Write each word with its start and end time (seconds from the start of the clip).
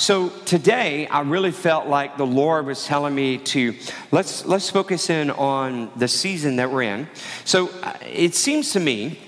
so 0.00 0.30
today, 0.46 1.06
I 1.08 1.20
really 1.20 1.50
felt 1.50 1.86
like 1.86 2.16
the 2.16 2.24
Lord 2.24 2.64
was 2.64 2.86
telling 2.86 3.14
me 3.14 3.36
to 3.36 3.74
let's 4.10 4.46
let's 4.46 4.70
focus 4.70 5.10
in 5.10 5.30
on 5.30 5.90
the 5.94 6.08
season 6.08 6.56
that 6.56 6.70
we're 6.70 6.84
in. 6.84 7.06
So 7.44 7.68
uh, 7.82 7.98
it 8.10 8.34
seems 8.34 8.72
to 8.72 8.80
me 8.80 9.18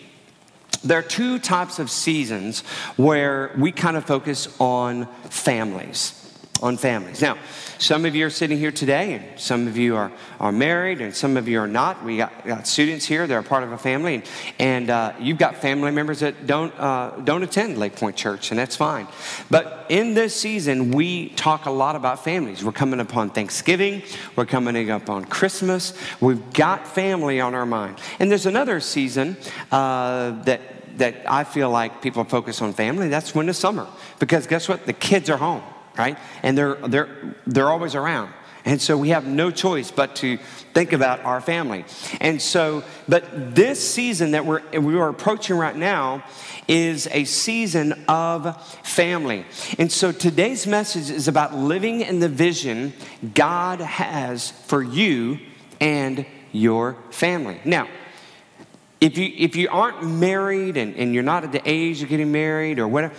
there 0.82 0.98
are 0.98 1.02
two 1.02 1.38
types 1.38 1.78
of 1.78 1.90
seasons 1.90 2.62
where 2.96 3.54
we 3.58 3.70
kind 3.70 3.98
of 3.98 4.06
focus 4.06 4.48
on 4.58 5.08
families 5.24 6.21
on 6.62 6.76
families. 6.76 7.20
Now, 7.20 7.36
some 7.78 8.04
of 8.04 8.14
you 8.14 8.24
are 8.24 8.30
sitting 8.30 8.56
here 8.56 8.70
today, 8.70 9.14
and 9.14 9.40
some 9.40 9.66
of 9.66 9.76
you 9.76 9.96
are, 9.96 10.12
are 10.38 10.52
married, 10.52 11.00
and 11.00 11.14
some 11.14 11.36
of 11.36 11.48
you 11.48 11.58
are 11.58 11.66
not. 11.66 12.04
We 12.04 12.18
got, 12.18 12.46
got 12.46 12.68
students 12.68 13.04
here 13.04 13.26
that 13.26 13.34
are 13.34 13.42
part 13.42 13.64
of 13.64 13.72
a 13.72 13.78
family, 13.78 14.14
and, 14.14 14.24
and 14.60 14.90
uh, 14.90 15.12
you've 15.18 15.38
got 15.38 15.56
family 15.56 15.90
members 15.90 16.20
that 16.20 16.46
don't, 16.46 16.72
uh, 16.78 17.10
don't 17.24 17.42
attend 17.42 17.78
Lake 17.78 17.96
Point 17.96 18.14
Church, 18.14 18.52
and 18.52 18.60
that's 18.60 18.76
fine. 18.76 19.08
But 19.50 19.86
in 19.88 20.14
this 20.14 20.36
season, 20.36 20.92
we 20.92 21.30
talk 21.30 21.66
a 21.66 21.70
lot 21.72 21.96
about 21.96 22.22
families. 22.22 22.64
We're 22.64 22.70
coming 22.70 23.00
upon 23.00 23.30
Thanksgiving, 23.30 24.02
we're 24.36 24.46
coming 24.46 24.88
up 24.88 25.10
on 25.10 25.24
Christmas. 25.24 25.94
We've 26.20 26.52
got 26.52 26.86
family 26.86 27.40
on 27.40 27.56
our 27.56 27.66
mind. 27.66 27.98
And 28.20 28.30
there's 28.30 28.46
another 28.46 28.78
season 28.78 29.36
uh, 29.72 30.42
that 30.44 30.60
that 30.98 31.16
I 31.26 31.44
feel 31.44 31.70
like 31.70 32.02
people 32.02 32.22
focus 32.24 32.60
on 32.60 32.74
family, 32.74 33.08
that's 33.08 33.34
when 33.34 33.46
the 33.46 33.54
summer. 33.54 33.86
Because 34.18 34.46
guess 34.46 34.68
what? 34.68 34.84
The 34.84 34.92
kids 34.92 35.30
are 35.30 35.38
home 35.38 35.62
right? 35.96 36.18
And 36.42 36.56
they're, 36.56 36.74
they're, 36.74 37.34
they're 37.46 37.70
always 37.70 37.94
around. 37.94 38.32
And 38.64 38.80
so 38.80 38.96
we 38.96 39.08
have 39.08 39.26
no 39.26 39.50
choice 39.50 39.90
but 39.90 40.16
to 40.16 40.36
think 40.72 40.92
about 40.92 41.24
our 41.24 41.40
family. 41.40 41.84
And 42.20 42.40
so, 42.40 42.84
but 43.08 43.54
this 43.54 43.86
season 43.86 44.32
that 44.32 44.46
we're, 44.46 44.62
we 44.78 44.96
are 44.96 45.08
approaching 45.08 45.56
right 45.56 45.76
now 45.76 46.22
is 46.68 47.08
a 47.10 47.24
season 47.24 48.04
of 48.06 48.64
family. 48.86 49.44
And 49.78 49.90
so 49.90 50.12
today's 50.12 50.66
message 50.66 51.10
is 51.10 51.26
about 51.26 51.54
living 51.54 52.02
in 52.02 52.20
the 52.20 52.28
vision 52.28 52.92
God 53.34 53.80
has 53.80 54.50
for 54.50 54.82
you 54.82 55.40
and 55.80 56.24
your 56.52 56.96
family. 57.10 57.60
Now, 57.64 57.88
if 59.00 59.18
you, 59.18 59.32
if 59.36 59.56
you 59.56 59.68
aren't 59.70 60.04
married 60.04 60.76
and, 60.76 60.94
and 60.94 61.12
you're 61.12 61.24
not 61.24 61.42
at 61.42 61.50
the 61.50 61.62
age 61.68 62.02
of 62.02 62.08
getting 62.08 62.30
married 62.30 62.78
or 62.78 62.86
whatever, 62.86 63.14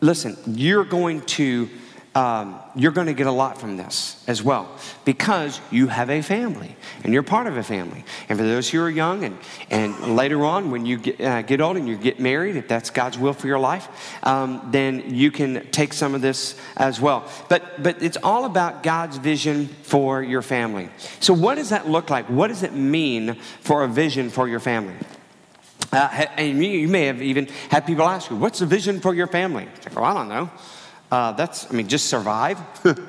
listen, 0.00 0.36
you're 0.48 0.84
going 0.84 1.20
to 1.22 1.70
um, 2.14 2.60
you're 2.74 2.92
going 2.92 3.06
to 3.06 3.14
get 3.14 3.26
a 3.26 3.32
lot 3.32 3.58
from 3.58 3.78
this 3.78 4.22
as 4.26 4.42
well 4.42 4.68
because 5.06 5.60
you 5.70 5.86
have 5.86 6.10
a 6.10 6.20
family 6.20 6.76
and 7.04 7.12
you're 7.14 7.22
part 7.22 7.46
of 7.46 7.56
a 7.56 7.62
family. 7.62 8.04
And 8.28 8.38
for 8.38 8.44
those 8.44 8.68
who 8.68 8.82
are 8.82 8.90
young 8.90 9.24
and, 9.24 9.38
and 9.70 10.14
later 10.14 10.44
on, 10.44 10.70
when 10.70 10.84
you 10.84 10.98
get, 10.98 11.20
uh, 11.20 11.40
get 11.40 11.62
old 11.62 11.78
and 11.78 11.88
you 11.88 11.96
get 11.96 12.20
married, 12.20 12.56
if 12.56 12.68
that's 12.68 12.90
God's 12.90 13.18
will 13.18 13.32
for 13.32 13.46
your 13.46 13.58
life, 13.58 13.88
um, 14.22 14.68
then 14.72 15.14
you 15.14 15.30
can 15.30 15.66
take 15.70 15.94
some 15.94 16.14
of 16.14 16.20
this 16.20 16.54
as 16.76 17.00
well. 17.00 17.26
But, 17.48 17.82
but 17.82 18.02
it's 18.02 18.18
all 18.22 18.44
about 18.44 18.82
God's 18.82 19.16
vision 19.16 19.68
for 19.68 20.22
your 20.22 20.42
family. 20.42 20.90
So, 21.20 21.32
what 21.32 21.54
does 21.54 21.70
that 21.70 21.88
look 21.88 22.10
like? 22.10 22.26
What 22.26 22.48
does 22.48 22.62
it 22.62 22.74
mean 22.74 23.34
for 23.60 23.84
a 23.84 23.88
vision 23.88 24.28
for 24.28 24.48
your 24.48 24.60
family? 24.60 24.94
Uh, 25.90 26.26
and 26.36 26.64
you 26.64 26.88
may 26.88 27.06
have 27.06 27.22
even 27.22 27.46
had 27.68 27.86
people 27.86 28.06
ask 28.06 28.30
you, 28.30 28.36
What's 28.36 28.58
the 28.58 28.66
vision 28.66 29.00
for 29.00 29.14
your 29.14 29.26
family? 29.26 29.66
Like, 29.84 29.96
well, 29.96 30.04
I 30.04 30.14
don't 30.14 30.28
know. 30.28 30.50
Uh, 31.12 31.30
that's, 31.32 31.70
I 31.70 31.74
mean, 31.74 31.88
just 31.88 32.06
survive, 32.06 32.58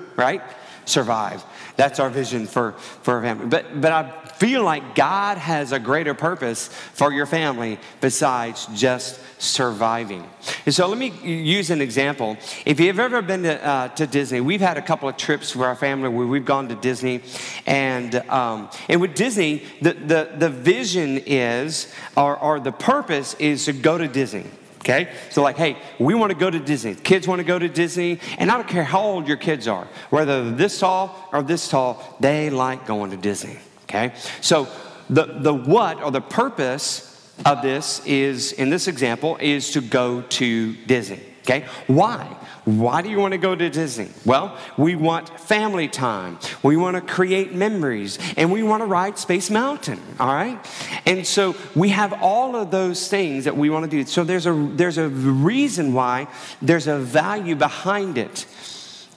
right? 0.18 0.42
Survive. 0.84 1.42
That's 1.78 2.02
our 2.02 2.10
vision 2.10 2.48
for, 2.48 2.74
for 2.74 3.14
our 3.14 3.22
family. 3.22 3.46
But, 3.46 3.80
but 3.80 3.94
I 3.94 4.12
feel 4.36 4.62
like 4.62 4.94
God 4.94 5.38
has 5.38 5.72
a 5.72 5.80
greater 5.80 6.14
purpose 6.14 6.68
for 6.68 7.14
your 7.14 7.26
family 7.26 7.80
besides 8.02 8.68
just 8.76 9.22
surviving. 9.42 10.30
And 10.66 10.76
so 10.76 10.86
let 10.88 10.98
me 10.98 11.12
use 11.24 11.70
an 11.70 11.80
example. 11.80 12.36
If 12.66 12.82
you've 12.82 13.00
ever 13.00 13.22
been 13.22 13.44
to, 13.44 13.66
uh, 13.66 13.88
to 13.88 14.06
Disney, 14.06 14.42
we've 14.42 14.60
had 14.60 14.76
a 14.76 14.82
couple 14.82 15.08
of 15.08 15.16
trips 15.16 15.52
for 15.52 15.66
our 15.66 15.76
family 15.76 16.10
where 16.10 16.28
we've 16.28 16.44
gone 16.44 16.68
to 16.68 16.76
Disney. 16.76 17.22
And, 17.66 18.16
um, 18.30 18.70
and 18.90 19.00
with 19.00 19.16
Disney, 19.16 19.64
the, 19.82 19.94
the, 19.94 20.30
the 20.36 20.50
vision 20.50 21.20
is, 21.20 21.90
or, 22.18 22.38
or 22.38 22.60
the 22.60 22.74
purpose 22.74 23.34
is 23.36 23.64
to 23.64 23.72
go 23.72 23.98
to 23.98 24.10
Disney. 24.10 24.44
Okay? 24.84 25.14
So, 25.30 25.42
like, 25.42 25.56
hey, 25.56 25.78
we 25.98 26.14
want 26.14 26.32
to 26.32 26.38
go 26.38 26.50
to 26.50 26.60
Disney. 26.60 26.94
Kids 26.94 27.26
want 27.26 27.40
to 27.40 27.46
go 27.46 27.58
to 27.58 27.70
Disney. 27.70 28.20
And 28.38 28.52
I 28.52 28.58
don't 28.58 28.68
care 28.68 28.84
how 28.84 29.02
old 29.02 29.30
your 29.30 29.38
kids 29.38 29.66
are, 29.68 29.88
whether 30.10 30.52
this 30.52 30.78
tall 30.80 31.30
or 31.32 31.42
this 31.42 31.70
tall, 31.70 32.04
they 32.20 32.50
like 32.50 32.86
going 32.86 33.12
to 33.12 33.18
Disney. 33.18 33.60
Okay? 33.84 34.14
So, 34.42 34.68
the, 35.10 35.26
the 35.26 35.54
what 35.54 36.04
or 36.04 36.12
the 36.12 36.22
purpose 36.22 37.10
of 37.46 37.62
this 37.62 38.06
is, 38.06 38.52
in 38.52 38.70
this 38.70 38.88
example, 38.88 39.38
is 39.40 39.72
to 39.72 39.82
go 39.82 40.22
to 40.22 40.76
Disney. 40.86 41.33
Okay? 41.44 41.66
Why? 41.88 42.26
Why 42.64 43.02
do 43.02 43.10
you 43.10 43.20
want 43.20 43.34
to 43.34 43.38
go 43.38 43.54
to 43.54 43.70
Disney? 43.70 44.10
Well, 44.26 44.58
we 44.78 44.96
want 44.96 45.42
family 45.42 45.90
time. 45.90 46.40
We 46.64 46.78
want 46.78 46.96
to 46.96 47.02
create 47.02 47.54
memories 47.54 48.18
and 48.38 48.50
we 48.50 48.64
want 48.64 48.82
to 48.82 48.86
ride 48.86 49.18
Space 49.18 49.50
Mountain, 49.50 50.00
all 50.22 50.34
right? 50.34 50.58
And 51.06 51.28
so 51.28 51.56
we 51.76 51.90
have 51.90 52.14
all 52.22 52.56
of 52.56 52.72
those 52.72 53.10
things 53.10 53.44
that 53.44 53.58
we 53.58 53.70
want 53.70 53.84
to 53.84 53.92
do. 53.92 54.06
So 54.06 54.24
there's 54.24 54.46
a 54.46 54.54
there's 54.54 54.98
a 54.98 55.10
reason 55.10 55.94
why 55.94 56.28
there's 56.62 56.88
a 56.88 56.98
value 56.98 57.56
behind 57.56 58.18
it. 58.18 58.46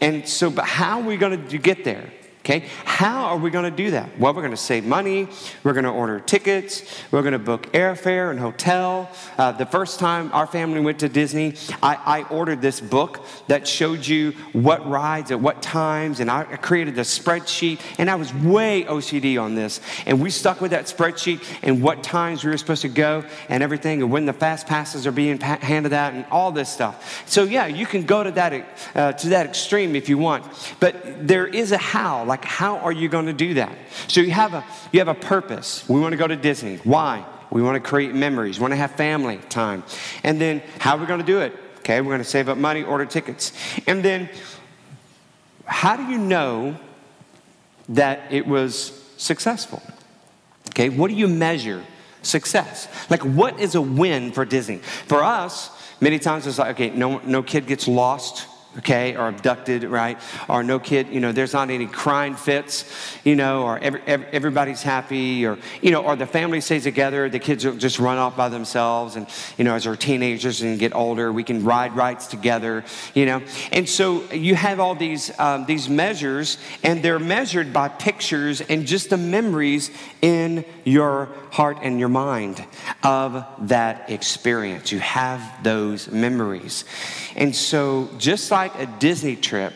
And 0.01 0.29
so 0.29 0.51
but 0.51 0.65
how 0.65 1.01
are 1.01 1.07
we 1.07 1.17
going 1.17 1.47
to 1.49 1.59
get 1.59 1.85
there? 1.85 2.11
Okay, 2.47 2.65
how 2.85 3.25
are 3.25 3.39
we 3.39 3.51
going 3.51 3.65
to 3.65 3.77
do 3.77 3.91
that? 3.91 4.21
Well, 4.21 4.33
we're 4.33 4.41
going 4.41 4.53
to 4.53 4.57
save 4.57 4.85
money. 4.85 5.27
We're 5.65 5.73
going 5.73 5.83
to 5.83 5.91
order 5.91 6.21
tickets. 6.21 7.03
We're 7.11 7.23
going 7.23 7.33
to 7.33 7.41
book 7.41 7.73
airfare 7.73 8.31
and 8.31 8.39
hotel. 8.39 9.11
Uh, 9.37 9.51
the 9.51 9.67
first 9.67 9.99
time 9.99 10.31
our 10.33 10.47
family 10.47 10.79
went 10.79 11.01
to 11.01 11.09
Disney, 11.09 11.55
I, 11.83 11.97
I, 11.97 12.23
ordered 12.29 12.63
this 12.63 12.81
book 12.81 13.27
that 13.49 13.67
showed 13.67 14.07
you 14.07 14.31
what 14.53 14.89
rides 14.89 15.33
at 15.33 15.41
what 15.41 15.61
times, 15.61 16.21
and 16.21 16.31
I 16.31 16.45
created 16.45 16.97
a 16.99 17.01
spreadsheet. 17.01 17.81
And 17.99 18.09
I 18.09 18.15
was 18.15 18.33
way 18.33 18.85
OCD 18.85 19.43
on 19.43 19.57
this, 19.57 19.81
and 20.07 20.23
we 20.23 20.31
stuck 20.31 20.61
with 20.61 20.71
that 20.71 20.85
spreadsheet 20.85 21.43
and 21.65 21.83
what 21.83 22.05
times 22.05 22.45
we 22.45 22.53
were 22.53 22.59
supposed 22.59 22.83
to 22.83 22.89
go 22.89 23.25
and 23.49 23.61
everything, 23.61 24.03
and 24.03 24.13
when 24.13 24.25
the 24.25 24.33
fast 24.33 24.69
passes 24.69 25.05
are 25.05 25.11
being 25.11 25.39
pa- 25.39 25.59
handed 25.61 25.93
out, 25.93 26.15
and 26.15 26.25
all 26.31 26.53
this 26.53 26.69
stuff. 26.69 27.29
So 27.29 27.43
yeah, 27.43 27.67
you 27.67 27.87
can 27.87 28.05
go 28.05 28.23
to 28.23 28.31
that 28.31 28.69
uh, 28.95 29.13
to 29.15 29.31
that 29.31 29.47
extreme 29.47 29.97
if 29.97 30.09
you 30.09 30.17
want, 30.17 30.45
but 30.79 31.27
there 31.27 31.49
is 31.49 31.73
a 31.73 31.79
how. 31.79 32.23
Like 32.23 32.36
like, 32.37 32.45
how 32.45 32.77
are 32.81 32.93
you 32.93 33.09
going 33.09 33.25
to 33.25 33.33
do 33.33 33.55
that? 33.55 33.75
So 34.09 34.21
you 34.21 34.31
have 34.33 34.53
a, 34.53 34.63
you 34.93 35.01
have 35.01 35.09
a 35.09 35.15
purpose. 35.15 35.89
We 35.89 35.99
want 35.99 36.13
to 36.13 36.19
go 36.19 36.27
to 36.27 36.37
Disney. 36.37 36.77
Why? 36.85 37.25
We 37.51 37.63
want 37.63 37.83
to 37.83 37.89
create 37.89 38.15
memories. 38.15 38.59
We 38.59 38.63
want 38.63 38.73
to 38.73 38.77
have 38.77 38.93
family 38.93 39.39
time. 39.49 39.85
And 40.23 40.39
then, 40.39 40.63
how 40.79 40.97
are 40.97 41.01
we 41.01 41.07
going 41.07 41.21
to 41.21 41.27
do 41.27 41.41
it? 41.41 41.55
Okay, 41.79 41.99
we're 42.03 42.11
going 42.11 42.19
to 42.19 42.25
save 42.25 42.51
up 42.51 42.59
money, 42.59 42.83
order 42.83 43.07
tickets. 43.07 43.53
And 43.87 44.05
then, 44.05 44.29
how 45.65 45.97
do 45.97 46.03
you 46.03 46.19
know 46.19 46.77
that 47.89 48.31
it 48.31 48.47
was 48.47 48.93
successful? 49.17 49.81
Okay, 50.71 50.91
what 50.91 51.09
do 51.09 51.15
you 51.15 51.29
measure 51.29 51.83
success? 52.21 52.87
Like, 53.09 53.23
what 53.23 53.59
is 53.61 53.75
a 53.77 53.81
win 53.81 54.33
for 54.33 54.45
Disney? 54.45 54.79
For 55.07 55.25
us, 55.25 55.71
many 56.03 56.19
times 56.19 56.47
it's 56.47 56.59
like, 56.59 56.73
okay, 56.79 56.91
no, 56.91 57.19
no 57.21 57.43
kid 57.43 57.67
gets 57.67 57.89
lost 57.89 58.47
okay, 58.79 59.17
or 59.17 59.29
abducted, 59.29 59.85
right? 59.85 60.19
Or 60.49 60.63
no 60.63 60.79
kid, 60.79 61.09
you 61.09 61.21
know, 61.21 61.33
there's 61.33 61.53
not 61.53 61.71
any 61.71 61.87
crying 61.87 62.35
fits, 62.35 62.85
you 63.25 63.37
know, 63.37 63.63
or 63.63 63.79
every, 63.79 64.03
every, 64.07 64.27
everybody's 64.27 64.83
happy, 64.83 65.47
or, 65.47 65.59
you 65.81 65.91
know, 65.91 66.03
or 66.03 66.17
the 66.17 66.27
family 66.27 66.61
stays 66.61 66.85
together, 66.85 67.29
the 67.29 67.39
kids 67.39 67.65
just 67.65 67.99
run 67.99 68.19
off 68.19 68.37
by 68.37 68.49
themselves, 68.49 69.17
and, 69.17 69.27
you 69.57 69.65
know, 69.65 69.75
as 69.75 69.85
they're 69.85 69.97
teenagers 69.97 70.63
and 70.63 70.79
get 70.79 70.95
older, 70.95 71.33
we 71.33 71.43
can 71.43 71.65
ride 71.65 71.97
rides 71.97 72.27
together, 72.27 72.85
you 73.15 73.27
know. 73.27 73.43
And 73.73 73.89
so 73.89 74.31
you 74.33 74.55
have 74.55 74.81
all 74.81 74.95
these, 74.95 75.37
um, 75.39 75.65
these 75.67 75.89
measures, 75.89 76.59
and 76.83 77.03
they're 77.03 77.19
measured 77.19 77.73
by 77.73 77.89
pictures 77.89 78.61
and 78.61 78.87
just 78.87 79.11
the 79.11 79.17
memories 79.17 79.91
in 80.23 80.65
your 80.85 81.29
heart 81.51 81.79
and 81.83 81.99
your 81.99 82.09
mind 82.09 82.65
of 83.03 83.45
that 83.69 84.11
experience. 84.11 84.93
You 84.93 84.99
have 84.99 85.63
those 85.63 86.09
memories. 86.09 86.85
And 87.37 87.55
so, 87.55 88.09
just 88.17 88.51
like 88.51 88.75
a 88.77 88.87
Disney 88.87 89.37
trip 89.37 89.75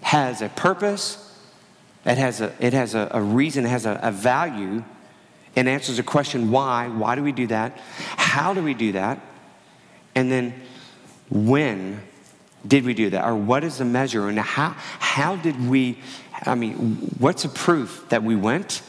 has 0.00 0.40
a 0.40 0.48
purpose, 0.48 1.18
it 2.06 2.16
has 2.16 2.40
a, 2.40 2.54
it 2.58 2.72
has 2.72 2.94
a, 2.94 3.08
a 3.10 3.22
reason, 3.22 3.66
it 3.66 3.68
has 3.68 3.84
a, 3.84 4.00
a 4.02 4.10
value, 4.10 4.82
and 5.54 5.68
answers 5.68 5.98
a 5.98 6.02
question 6.02 6.50
why? 6.50 6.88
Why 6.88 7.16
do 7.16 7.22
we 7.22 7.32
do 7.32 7.46
that? 7.48 7.78
How 8.16 8.54
do 8.54 8.62
we 8.62 8.72
do 8.72 8.92
that? 8.92 9.20
And 10.14 10.32
then, 10.32 10.54
when 11.28 12.00
did 12.66 12.86
we 12.86 12.94
do 12.94 13.10
that? 13.10 13.26
Or 13.26 13.36
what 13.36 13.62
is 13.62 13.76
the 13.76 13.84
measure? 13.84 14.30
And 14.30 14.38
how, 14.38 14.70
how 14.98 15.36
did 15.36 15.68
we, 15.68 15.98
I 16.46 16.54
mean, 16.54 16.96
what's 17.18 17.44
a 17.44 17.50
proof 17.50 18.06
that 18.08 18.22
we 18.22 18.36
went? 18.36 18.80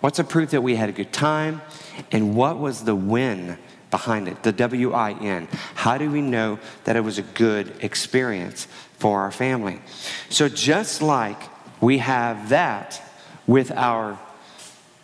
What's 0.00 0.18
a 0.18 0.24
proof 0.24 0.50
that 0.50 0.62
we 0.62 0.74
had 0.74 0.88
a 0.88 0.92
good 0.92 1.12
time? 1.12 1.62
And 2.10 2.34
what 2.34 2.58
was 2.58 2.82
the 2.82 2.96
win 2.96 3.58
behind 3.90 4.28
it, 4.28 4.42
the 4.42 4.52
W 4.52 4.92
I 4.92 5.12
N. 5.12 5.48
How 5.74 5.98
do 5.98 6.10
we 6.10 6.20
know 6.20 6.58
that 6.84 6.96
it 6.96 7.00
was 7.00 7.18
a 7.18 7.22
good 7.22 7.72
experience 7.80 8.66
for 8.98 9.20
our 9.20 9.32
family? 9.32 9.80
So, 10.28 10.48
just 10.48 11.02
like 11.02 11.40
we 11.80 11.98
have 11.98 12.50
that 12.50 13.02
with 13.46 13.70
our 13.72 14.18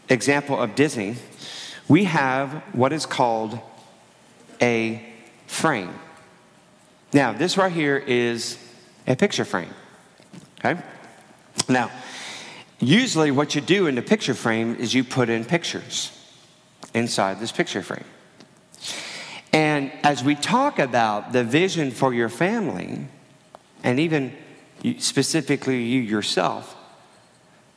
example 0.09 0.61
of 0.61 0.75
Disney, 0.75 1.17
we 1.89 2.05
have 2.05 2.63
what 2.73 2.93
is 2.93 3.07
called 3.07 3.59
a 4.61 5.03
frame. 5.47 5.95
Now, 7.13 7.33
this 7.33 7.57
right 7.57 7.73
here 7.73 7.97
is 7.97 8.59
a 9.07 9.17
picture 9.17 9.45
frame. 9.45 9.73
Okay? 10.59 10.81
Now, 11.69 11.91
usually 12.81 13.31
what 13.31 13.55
you 13.55 13.61
do 13.61 13.87
in 13.87 13.95
the 13.95 14.03
picture 14.03 14.35
frame 14.35 14.77
is 14.77 14.95
you 14.95 15.05
put 15.05 15.29
in 15.29 15.45
pictures 15.45 16.11
inside 16.93 17.41
this 17.41 17.53
picture 17.53 17.83
frame. 17.83 18.05
And 19.55 19.93
as 20.03 20.25
we 20.25 20.35
talk 20.35 20.81
about 20.81 21.33
the 21.33 21.45
vision 21.45 21.93
for 21.93 22.13
your 22.13 22.29
family, 22.29 23.07
and 23.85 24.01
even 24.01 24.37
specifically 24.99 25.81
you 25.85 26.01
yourself, 26.01 26.77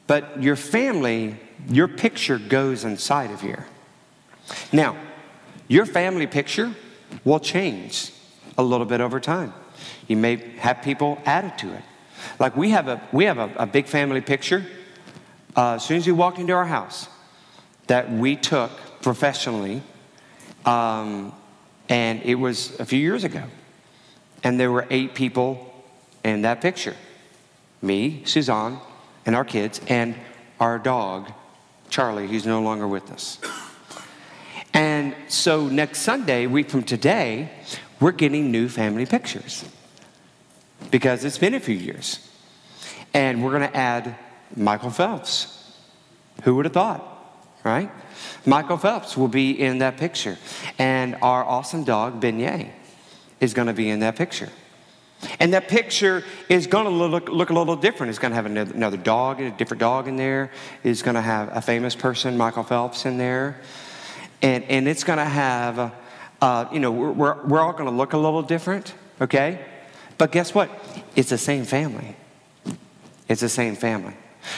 but 0.07 0.41
your 0.41 0.55
family, 0.55 1.35
your 1.69 1.87
picture 1.87 2.39
goes 2.39 2.83
inside 2.83 3.29
of 3.29 3.41
here. 3.41 3.67
Now, 4.73 4.97
your 5.67 5.85
family 5.85 6.25
picture 6.25 6.73
will 7.23 7.39
change 7.39 8.11
a 8.57 8.63
little 8.63 8.87
bit 8.87 8.99
over 8.99 9.19
time. 9.19 9.53
You 10.07 10.17
may 10.17 10.37
have 10.57 10.81
people 10.81 11.21
added 11.25 11.59
to 11.59 11.71
it. 11.75 11.83
Like 12.39 12.57
we 12.57 12.71
have 12.71 12.87
a 12.87 12.99
we 13.11 13.25
have 13.25 13.37
a, 13.37 13.53
a 13.55 13.67
big 13.67 13.85
family 13.85 14.21
picture. 14.21 14.65
Uh, 15.55 15.75
as 15.75 15.85
soon 15.85 15.97
as 15.97 16.07
you 16.07 16.15
walk 16.15 16.39
into 16.39 16.53
our 16.53 16.65
house, 16.65 17.07
that 17.85 18.11
we 18.11 18.35
took 18.35 18.71
professionally, 19.03 19.83
um, 20.65 21.33
and 21.89 22.21
it 22.23 22.35
was 22.35 22.79
a 22.79 22.85
few 22.85 22.99
years 22.99 23.23
ago, 23.23 23.43
and 24.43 24.59
there 24.59 24.71
were 24.71 24.85
eight 24.89 25.13
people 25.15 25.73
in 26.23 26.41
that 26.41 26.61
picture: 26.61 26.95
me, 27.81 28.23
Suzanne, 28.25 28.79
and 29.25 29.35
our 29.35 29.45
kids, 29.45 29.81
and 29.87 30.15
our 30.59 30.79
dog, 30.79 31.31
Charlie, 31.89 32.27
who's 32.27 32.45
no 32.45 32.61
longer 32.61 32.87
with 32.87 33.11
us. 33.11 33.39
And 34.73 35.15
so 35.27 35.67
next 35.67 35.99
Sunday, 35.99 36.45
week 36.45 36.69
from 36.69 36.83
today, 36.83 37.49
we're 37.99 38.11
getting 38.11 38.51
new 38.51 38.69
family 38.69 39.05
pictures 39.05 39.65
because 40.91 41.25
it's 41.25 41.37
been 41.39 41.55
a 41.55 41.59
few 41.59 41.75
years. 41.75 42.19
And 43.13 43.43
we're 43.43 43.57
going 43.57 43.67
to 43.67 43.75
add 43.75 44.15
Michael 44.55 44.91
Phelps. 44.91 45.53
Who 46.43 46.55
would 46.55 46.65
have 46.65 46.73
thought, 46.73 47.16
right? 47.67 47.91
Michael 48.45 48.77
Phelps 48.77 49.17
will 49.17 49.27
be 49.27 49.51
in 49.51 49.79
that 49.79 49.97
picture. 49.97 50.37
And 50.79 51.15
our 51.21 51.43
awesome 51.43 51.83
dog, 51.83 52.21
Beignet, 52.21 52.71
is 53.39 53.53
going 53.53 53.67
to 53.67 53.73
be 53.73 53.89
in 53.89 53.99
that 53.99 54.15
picture. 54.15 54.49
And 55.39 55.53
that 55.53 55.67
picture 55.67 56.23
is 56.47 56.67
going 56.67 56.85
to 56.85 56.91
look, 56.91 57.29
look 57.29 57.49
a 57.49 57.53
little 57.53 57.75
different. 57.75 58.11
It's 58.11 58.19
going 58.19 58.31
to 58.31 58.35
have 58.35 58.45
another, 58.45 58.73
another 58.73 58.97
dog, 58.97 59.41
a 59.41 59.49
different 59.51 59.79
dog 59.79 60.07
in 60.07 60.15
there. 60.15 60.51
It's 60.83 61.01
going 61.01 61.15
to 61.15 61.21
have 61.21 61.55
a 61.55 61.61
famous 61.61 61.95
person, 61.95 62.37
Michael 62.37 62.63
Phelps, 62.63 63.05
in 63.05 63.17
there. 63.17 63.59
And, 64.41 64.63
and 64.65 64.87
it's 64.87 65.03
going 65.03 65.17
to 65.17 65.25
have, 65.25 65.93
uh, 66.41 66.65
you 66.71 66.79
know, 66.79 66.91
we're, 66.91 67.11
we're, 67.11 67.47
we're 67.47 67.59
all 67.59 67.73
going 67.73 67.89
to 67.89 67.95
look 67.95 68.13
a 68.13 68.17
little 68.17 68.43
different, 68.43 68.93
okay? 69.19 69.65
But 70.17 70.31
guess 70.31 70.53
what? 70.53 70.69
It's 71.15 71.29
the 71.29 71.37
same 71.37 71.65
family. 71.65 72.15
It's 73.27 73.41
the 73.41 73.49
same 73.49 73.75
family. 73.75 74.13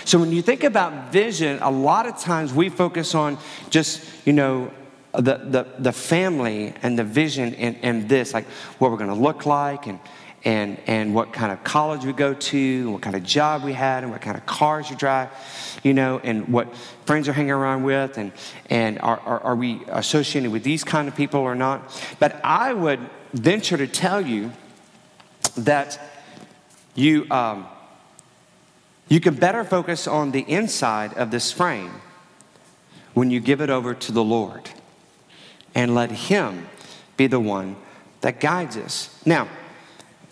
So 0.05 0.19
when 0.19 0.31
you 0.31 0.41
think 0.41 0.63
about 0.63 1.11
vision, 1.11 1.59
a 1.61 1.71
lot 1.71 2.05
of 2.05 2.17
times 2.19 2.53
we 2.53 2.69
focus 2.69 3.15
on 3.15 3.37
just, 3.69 4.03
you 4.25 4.33
know, 4.33 4.71
the, 5.13 5.37
the, 5.37 5.67
the 5.79 5.91
family 5.91 6.73
and 6.83 6.97
the 6.97 7.03
vision 7.03 7.55
and, 7.55 7.77
and 7.81 8.07
this, 8.07 8.33
like 8.33 8.45
what 8.77 8.91
we're 8.91 8.97
going 8.97 9.09
to 9.09 9.15
look 9.15 9.45
like 9.45 9.87
and, 9.87 9.99
and, 10.45 10.79
and 10.87 11.13
what 11.13 11.33
kind 11.33 11.51
of 11.51 11.63
college 11.63 12.05
we 12.05 12.13
go 12.13 12.33
to, 12.33 12.57
and 12.57 12.93
what 12.93 13.01
kind 13.01 13.15
of 13.15 13.23
job 13.23 13.63
we 13.63 13.73
had, 13.73 14.03
and 14.03 14.11
what 14.11 14.21
kind 14.21 14.37
of 14.37 14.45
cars 14.45 14.89
you 14.89 14.95
drive, 14.95 15.29
you 15.83 15.93
know, 15.93 16.19
and 16.23 16.47
what 16.47 16.73
friends 17.05 17.27
are 17.27 17.33
hanging 17.33 17.51
around 17.51 17.83
with, 17.83 18.17
and, 18.17 18.31
and 18.69 18.99
are, 18.99 19.19
are, 19.19 19.39
are 19.41 19.55
we 19.55 19.81
associated 19.89 20.51
with 20.51 20.63
these 20.63 20.83
kind 20.83 21.07
of 21.07 21.15
people 21.15 21.41
or 21.41 21.55
not. 21.55 21.91
But 22.19 22.39
I 22.43 22.73
would 22.73 22.99
venture 23.33 23.77
to 23.77 23.87
tell 23.87 24.21
you 24.21 24.51
that 25.57 25.99
you, 26.95 27.25
um, 27.31 27.67
you 29.09 29.19
can 29.19 29.33
better 29.33 29.63
focus 29.63 30.07
on 30.07 30.31
the 30.31 30.41
inside 30.41 31.13
of 31.15 31.31
this 31.31 31.51
frame 31.51 31.91
when 33.15 33.31
you 33.31 33.39
give 33.39 33.59
it 33.59 33.69
over 33.69 33.93
to 33.93 34.11
the 34.11 34.23
Lord 34.23 34.69
and 35.75 35.93
let 35.93 36.11
Him 36.11 36.67
be 37.17 37.27
the 37.27 37.39
one 37.39 37.75
that 38.21 38.39
guides 38.39 38.77
us. 38.77 39.21
Now, 39.25 39.47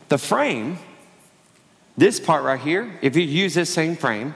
the 0.09 0.17
frame, 0.17 0.77
this 1.97 2.19
part 2.19 2.43
right 2.43 2.59
here, 2.59 2.97
if 3.01 3.15
you 3.15 3.23
use 3.23 3.55
this 3.55 3.73
same 3.73 3.95
frame, 3.95 4.35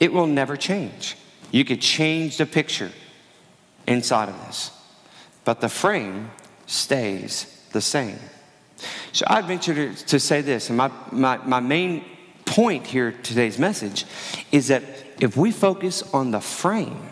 it 0.00 0.12
will 0.12 0.26
never 0.26 0.56
change. 0.56 1.16
You 1.50 1.64
could 1.64 1.80
change 1.80 2.36
the 2.36 2.46
picture 2.46 2.92
inside 3.86 4.28
of 4.28 4.38
this, 4.46 4.70
but 5.44 5.60
the 5.60 5.68
frame 5.68 6.30
stays 6.66 7.66
the 7.72 7.80
same. 7.80 8.18
So 9.12 9.24
I 9.28 9.40
venture 9.40 9.74
to, 9.74 10.06
to 10.06 10.20
say 10.20 10.42
this, 10.42 10.68
and 10.68 10.78
my, 10.78 10.90
my, 11.10 11.38
my 11.38 11.60
main 11.60 12.04
point 12.48 12.86
here 12.86 13.12
today's 13.22 13.58
message 13.58 14.06
is 14.50 14.68
that 14.68 14.82
if 15.20 15.36
we 15.36 15.52
focus 15.52 16.02
on 16.14 16.30
the 16.30 16.40
frame 16.40 17.10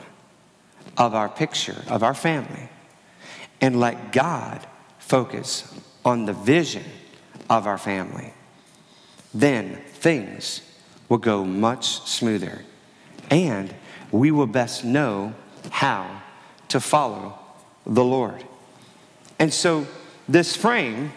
of 0.97 1.15
our 1.15 1.29
picture, 1.29 1.77
of 1.89 2.03
our 2.03 2.15
family, 2.15 2.69
and 3.61 3.79
let 3.79 4.13
God 4.13 4.67
focus 4.99 5.73
on 6.05 6.25
the 6.25 6.33
vision 6.33 6.85
of 7.51 7.67
our 7.67 7.77
family, 7.77 8.33
then 9.35 9.77
things 9.93 10.63
will 11.09 11.19
go 11.19 11.45
much 11.45 12.01
smoother. 12.09 12.65
And 13.31 13.75
we 14.11 14.31
will 14.31 14.47
best 14.47 14.85
know 14.85 15.35
how 15.71 16.23
to 16.69 16.81
follow 16.81 17.39
the 17.85 18.05
Lord. 18.05 18.43
And 19.39 19.53
so, 19.53 19.87
this 20.29 20.57
frame, 20.57 21.13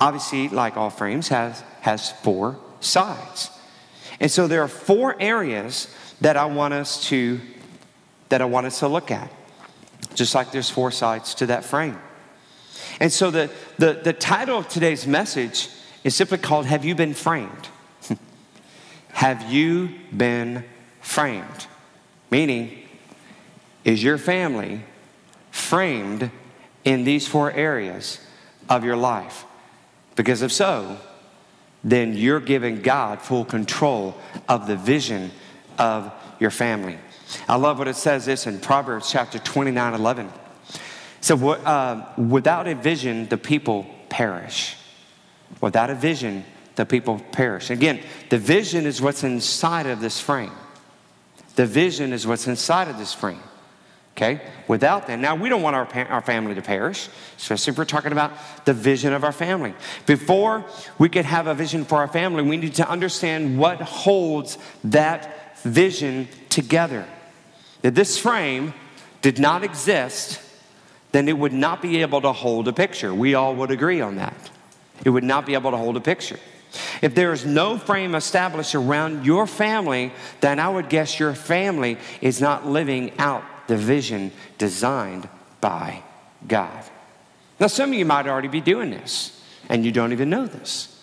obviously, 0.00 0.48
like 0.48 0.76
all 0.76 0.90
frames, 0.90 1.28
has, 1.28 1.62
has 1.80 2.10
four 2.10 2.58
sides. 2.80 3.50
And 4.18 4.30
so, 4.30 4.48
there 4.48 4.62
are 4.62 4.68
four 4.68 5.16
areas 5.20 5.94
that 6.20 6.36
I 6.36 6.46
want 6.46 6.74
us 6.74 7.08
to 7.08 7.40
that 8.30 8.40
I 8.40 8.46
want 8.46 8.66
us 8.66 8.78
to 8.78 8.88
look 8.88 9.10
at. 9.10 9.30
Just 10.14 10.34
like 10.34 10.50
there's 10.50 10.70
four 10.70 10.90
sides 10.90 11.34
to 11.36 11.46
that 11.46 11.64
frame. 11.64 11.98
And 12.98 13.12
so 13.12 13.30
the, 13.30 13.50
the, 13.78 14.00
the 14.02 14.12
title 14.12 14.58
of 14.58 14.68
today's 14.68 15.06
message 15.06 15.68
is 16.02 16.14
simply 16.14 16.38
called 16.38 16.66
Have 16.66 16.84
You 16.84 16.94
Been 16.94 17.14
Framed? 17.14 17.68
Have 19.08 19.50
you 19.50 19.90
been 20.16 20.64
framed? 21.00 21.66
Meaning, 22.30 22.86
is 23.84 24.02
your 24.02 24.18
family 24.18 24.82
framed 25.50 26.30
in 26.84 27.04
these 27.04 27.26
four 27.26 27.50
areas 27.52 28.20
of 28.68 28.84
your 28.84 28.96
life? 28.96 29.44
Because 30.16 30.42
if 30.42 30.52
so, 30.52 30.98
then 31.82 32.14
you're 32.14 32.40
giving 32.40 32.82
God 32.82 33.22
full 33.22 33.44
control 33.44 34.14
of 34.48 34.66
the 34.66 34.76
vision 34.76 35.30
of 35.78 36.12
your 36.38 36.50
family. 36.50 36.98
I 37.48 37.56
love 37.56 37.78
what 37.78 37.88
it 37.88 37.96
says 37.96 38.26
this 38.26 38.46
in 38.46 38.60
Proverbs 38.60 39.10
chapter 39.10 39.38
29 39.38 39.94
11. 39.94 40.30
So, 41.20 41.50
uh, 41.50 42.12
without 42.16 42.66
a 42.66 42.74
vision, 42.74 43.28
the 43.28 43.36
people 43.36 43.86
perish. 44.08 44.76
Without 45.60 45.90
a 45.90 45.94
vision, 45.94 46.44
the 46.76 46.86
people 46.86 47.20
perish. 47.32 47.70
Again, 47.70 48.00
the 48.30 48.38
vision 48.38 48.86
is 48.86 49.02
what's 49.02 49.22
inside 49.22 49.86
of 49.86 50.00
this 50.00 50.20
frame. 50.20 50.52
The 51.56 51.66
vision 51.66 52.12
is 52.12 52.26
what's 52.26 52.46
inside 52.46 52.88
of 52.88 52.98
this 52.98 53.12
frame. 53.12 53.42
Okay? 54.16 54.40
Without 54.68 55.06
that, 55.06 55.18
now 55.18 55.34
we 55.34 55.48
don't 55.48 55.62
want 55.62 55.76
our, 55.76 55.88
our 56.08 56.20
family 56.20 56.54
to 56.54 56.62
perish, 56.62 57.08
especially 57.36 57.72
if 57.72 57.78
we're 57.78 57.84
talking 57.84 58.12
about 58.12 58.32
the 58.66 58.74
vision 58.74 59.12
of 59.12 59.24
our 59.24 59.32
family. 59.32 59.74
Before 60.04 60.64
we 60.98 61.08
could 61.08 61.24
have 61.24 61.46
a 61.46 61.54
vision 61.54 61.84
for 61.84 61.98
our 61.98 62.08
family, 62.08 62.42
we 62.42 62.56
need 62.56 62.74
to 62.74 62.88
understand 62.88 63.58
what 63.58 63.80
holds 63.80 64.58
that 64.84 65.58
vision 65.62 66.28
together. 66.48 67.06
That 67.82 67.94
this 67.94 68.18
frame 68.18 68.74
did 69.22 69.38
not 69.38 69.64
exist 69.64 70.40
then 71.12 71.28
it 71.28 71.36
would 71.36 71.52
not 71.52 71.82
be 71.82 72.02
able 72.02 72.20
to 72.20 72.32
hold 72.32 72.68
a 72.68 72.72
picture. 72.72 73.12
We 73.12 73.34
all 73.34 73.54
would 73.56 73.70
agree 73.70 74.00
on 74.00 74.16
that. 74.16 74.50
It 75.04 75.10
would 75.10 75.24
not 75.24 75.46
be 75.46 75.54
able 75.54 75.70
to 75.70 75.76
hold 75.76 75.96
a 75.96 76.00
picture. 76.00 76.38
If 77.02 77.14
there 77.14 77.32
is 77.32 77.44
no 77.44 77.78
frame 77.78 78.14
established 78.14 78.74
around 78.74 79.26
your 79.26 79.46
family, 79.46 80.12
then 80.40 80.60
I 80.60 80.68
would 80.68 80.88
guess 80.88 81.18
your 81.18 81.34
family 81.34 81.98
is 82.20 82.40
not 82.40 82.66
living 82.66 83.12
out 83.18 83.42
the 83.70 83.76
vision 83.76 84.32
designed 84.58 85.28
by 85.60 86.02
God. 86.48 86.84
Now, 87.60 87.68
some 87.68 87.92
of 87.92 87.94
you 87.94 88.04
might 88.04 88.26
already 88.26 88.48
be 88.48 88.60
doing 88.60 88.90
this, 88.90 89.40
and 89.68 89.84
you 89.84 89.92
don't 89.92 90.10
even 90.10 90.28
know 90.28 90.44
this. 90.44 91.00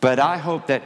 But 0.00 0.20
I 0.20 0.38
hope 0.38 0.68
that 0.68 0.82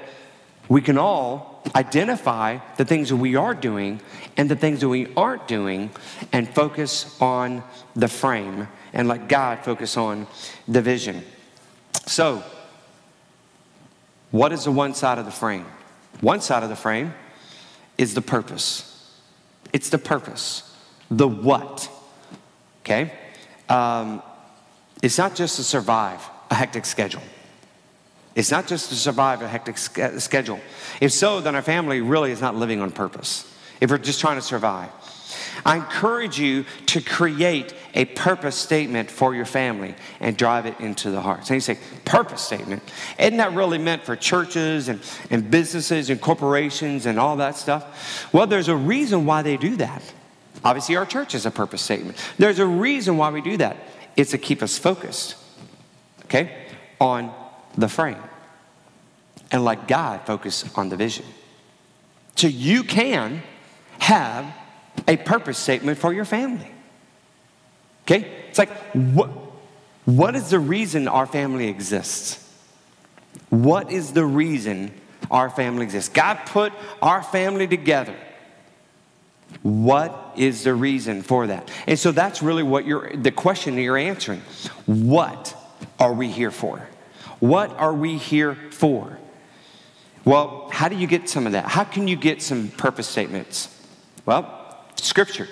we 0.70 0.80
can 0.80 0.96
all 0.96 1.62
identify 1.76 2.60
the 2.78 2.86
things 2.86 3.10
that 3.10 3.16
we 3.16 3.36
are 3.36 3.52
doing 3.52 4.00
and 4.38 4.48
the 4.48 4.56
things 4.56 4.80
that 4.80 4.88
we 4.88 5.12
aren't 5.14 5.46
doing 5.46 5.90
and 6.32 6.48
focus 6.48 7.20
on 7.20 7.62
the 7.94 8.08
frame 8.08 8.66
and 8.94 9.06
let 9.06 9.28
God 9.28 9.58
focus 9.66 9.98
on 9.98 10.26
the 10.66 10.80
vision. 10.80 11.22
So, 12.06 12.42
what 14.30 14.50
is 14.50 14.64
the 14.64 14.72
one 14.72 14.94
side 14.94 15.18
of 15.18 15.26
the 15.26 15.30
frame? 15.30 15.66
One 16.22 16.40
side 16.40 16.62
of 16.62 16.70
the 16.70 16.76
frame 16.76 17.12
is 17.98 18.14
the 18.14 18.22
purpose. 18.22 18.88
It's 19.74 19.90
the 19.90 19.98
purpose, 19.98 20.71
the 21.16 21.28
what. 21.28 21.90
Okay? 22.80 23.12
Um, 23.68 24.22
it's 25.02 25.18
not 25.18 25.34
just 25.34 25.56
to 25.56 25.64
survive 25.64 26.28
a 26.50 26.54
hectic 26.54 26.84
schedule. 26.84 27.22
It's 28.34 28.50
not 28.50 28.66
just 28.66 28.88
to 28.88 28.94
survive 28.94 29.42
a 29.42 29.48
hectic 29.48 29.76
schedule. 29.76 30.58
If 31.00 31.12
so, 31.12 31.40
then 31.40 31.54
our 31.54 31.62
family 31.62 32.00
really 32.00 32.32
is 32.32 32.40
not 32.40 32.54
living 32.56 32.80
on 32.80 32.90
purpose. 32.90 33.48
If 33.80 33.90
we're 33.90 33.98
just 33.98 34.20
trying 34.20 34.36
to 34.36 34.42
survive. 34.42 34.90
I 35.66 35.76
encourage 35.76 36.38
you 36.38 36.64
to 36.86 37.02
create 37.02 37.74
a 37.94 38.06
purpose 38.06 38.56
statement 38.56 39.10
for 39.10 39.34
your 39.34 39.44
family 39.44 39.94
and 40.18 40.36
drive 40.36 40.64
it 40.66 40.80
into 40.80 41.10
the 41.10 41.20
heart. 41.20 41.46
So 41.46 41.54
you 41.54 41.60
say, 41.60 41.78
purpose 42.04 42.40
statement. 42.40 42.82
Isn't 43.18 43.36
that 43.36 43.52
really 43.52 43.78
meant 43.78 44.02
for 44.02 44.16
churches 44.16 44.88
and, 44.88 45.00
and 45.30 45.50
businesses 45.50 46.08
and 46.08 46.20
corporations 46.20 47.04
and 47.04 47.18
all 47.18 47.36
that 47.36 47.56
stuff? 47.56 48.32
Well, 48.32 48.46
there's 48.46 48.68
a 48.68 48.76
reason 48.76 49.26
why 49.26 49.42
they 49.42 49.58
do 49.58 49.76
that. 49.76 50.02
Obviously, 50.64 50.96
our 50.96 51.06
church 51.06 51.34
is 51.34 51.46
a 51.46 51.50
purpose 51.50 51.82
statement. 51.82 52.16
There's 52.38 52.58
a 52.58 52.66
reason 52.66 53.16
why 53.16 53.30
we 53.30 53.40
do 53.40 53.56
that. 53.56 53.76
It's 54.16 54.30
to 54.32 54.38
keep 54.38 54.62
us 54.62 54.78
focused, 54.78 55.36
okay, 56.24 56.66
on 57.00 57.32
the 57.76 57.88
frame. 57.88 58.22
And 59.50 59.64
like 59.64 59.88
God, 59.88 60.26
focus 60.26 60.64
on 60.76 60.88
the 60.88 60.96
vision. 60.96 61.24
So 62.36 62.46
you 62.46 62.84
can 62.84 63.42
have 63.98 64.52
a 65.06 65.16
purpose 65.16 65.58
statement 65.58 65.98
for 65.98 66.12
your 66.12 66.24
family. 66.24 66.70
Okay? 68.04 68.30
It's 68.48 68.58
like, 68.58 68.70
what, 68.92 69.30
what 70.04 70.34
is 70.34 70.50
the 70.50 70.58
reason 70.58 71.08
our 71.08 71.26
family 71.26 71.68
exists? 71.68 72.38
What 73.48 73.90
is 73.90 74.12
the 74.12 74.24
reason 74.24 74.92
our 75.30 75.50
family 75.50 75.84
exists? 75.84 76.08
God 76.08 76.40
put 76.46 76.72
our 77.00 77.22
family 77.22 77.66
together. 77.66 78.16
What 79.62 80.32
is 80.36 80.64
the 80.64 80.74
reason 80.74 81.22
for 81.22 81.46
that? 81.46 81.70
And 81.86 81.98
so 81.98 82.12
that's 82.12 82.42
really 82.42 82.62
what 82.62 82.86
you're, 82.86 83.14
the 83.14 83.30
question 83.30 83.76
you're 83.76 83.98
answering. 83.98 84.40
What 84.86 85.54
are 85.98 86.12
we 86.12 86.28
here 86.28 86.50
for? 86.50 86.88
What 87.40 87.70
are 87.78 87.92
we 87.92 88.16
here 88.16 88.56
for? 88.70 89.18
Well, 90.24 90.68
how 90.72 90.88
do 90.88 90.96
you 90.96 91.06
get 91.06 91.28
some 91.28 91.46
of 91.46 91.52
that? 91.52 91.66
How 91.66 91.84
can 91.84 92.08
you 92.08 92.16
get 92.16 92.42
some 92.42 92.68
purpose 92.68 93.08
statements? 93.08 93.68
Well, 94.24 94.78
Scripture. 94.96 95.48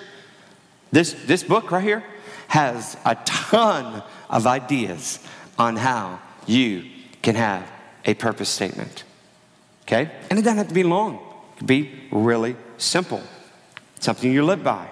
This, 0.91 1.13
this 1.25 1.43
book 1.43 1.71
right 1.71 1.83
here 1.83 2.03
has 2.47 2.97
a 3.05 3.15
ton 3.25 4.03
of 4.29 4.47
ideas 4.47 5.19
on 5.57 5.75
how 5.75 6.19
you 6.47 6.85
can 7.21 7.35
have 7.35 7.69
a 8.05 8.13
purpose 8.13 8.49
statement. 8.49 9.03
Okay? 9.83 10.11
And 10.29 10.39
it 10.39 10.41
doesn't 10.43 10.57
have 10.57 10.67
to 10.67 10.73
be 10.73 10.83
long, 10.83 11.15
it 11.15 11.57
can 11.57 11.67
be 11.67 11.91
really 12.11 12.55
simple, 12.77 13.21
something 14.01 14.31
you 14.31 14.43
live 14.43 14.63
by. 14.63 14.89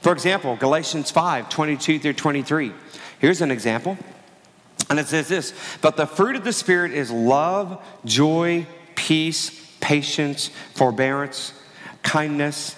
For 0.00 0.12
example, 0.12 0.56
Galatians 0.56 1.10
5 1.10 1.50
22 1.50 1.98
through 1.98 2.14
23. 2.14 2.72
Here's 3.18 3.42
an 3.42 3.50
example. 3.50 3.98
And 4.88 4.98
it 4.98 5.06
says 5.06 5.28
this 5.28 5.52
But 5.82 5.98
the 5.98 6.06
fruit 6.06 6.36
of 6.36 6.44
the 6.44 6.52
Spirit 6.52 6.92
is 6.92 7.10
love, 7.10 7.84
joy, 8.06 8.66
peace, 8.94 9.50
patience, 9.80 10.50
forbearance, 10.74 11.52
kindness 12.02 12.76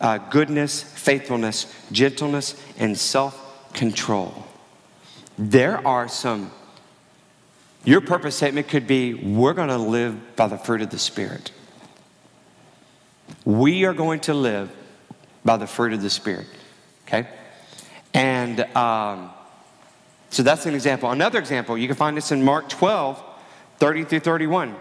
uh, 0.00 0.18
goodness, 0.18 0.82
faithfulness, 0.82 1.72
gentleness, 1.92 2.60
and 2.78 2.96
self 2.96 3.72
control. 3.74 4.46
There 5.38 5.86
are 5.86 6.08
some, 6.08 6.50
your 7.84 8.00
purpose 8.00 8.36
statement 8.36 8.68
could 8.68 8.86
be 8.86 9.14
we're 9.14 9.52
going 9.52 9.68
to 9.68 9.78
live 9.78 10.36
by 10.36 10.48
the 10.48 10.58
fruit 10.58 10.82
of 10.82 10.90
the 10.90 10.98
Spirit. 10.98 11.52
We 13.44 13.84
are 13.84 13.94
going 13.94 14.20
to 14.20 14.34
live 14.34 14.70
by 15.50 15.56
the 15.56 15.66
fruit 15.66 15.92
of 15.92 16.00
the 16.00 16.08
Spirit. 16.08 16.46
Okay? 17.08 17.26
And 18.14 18.60
um, 18.76 19.30
so 20.28 20.44
that's 20.44 20.64
an 20.64 20.74
example. 20.74 21.10
Another 21.10 21.40
example, 21.40 21.76
you 21.76 21.88
can 21.88 21.96
find 21.96 22.16
this 22.16 22.30
in 22.30 22.44
Mark 22.44 22.68
12, 22.68 23.20
30 23.78 24.04
through 24.04 24.20
31. 24.20 24.76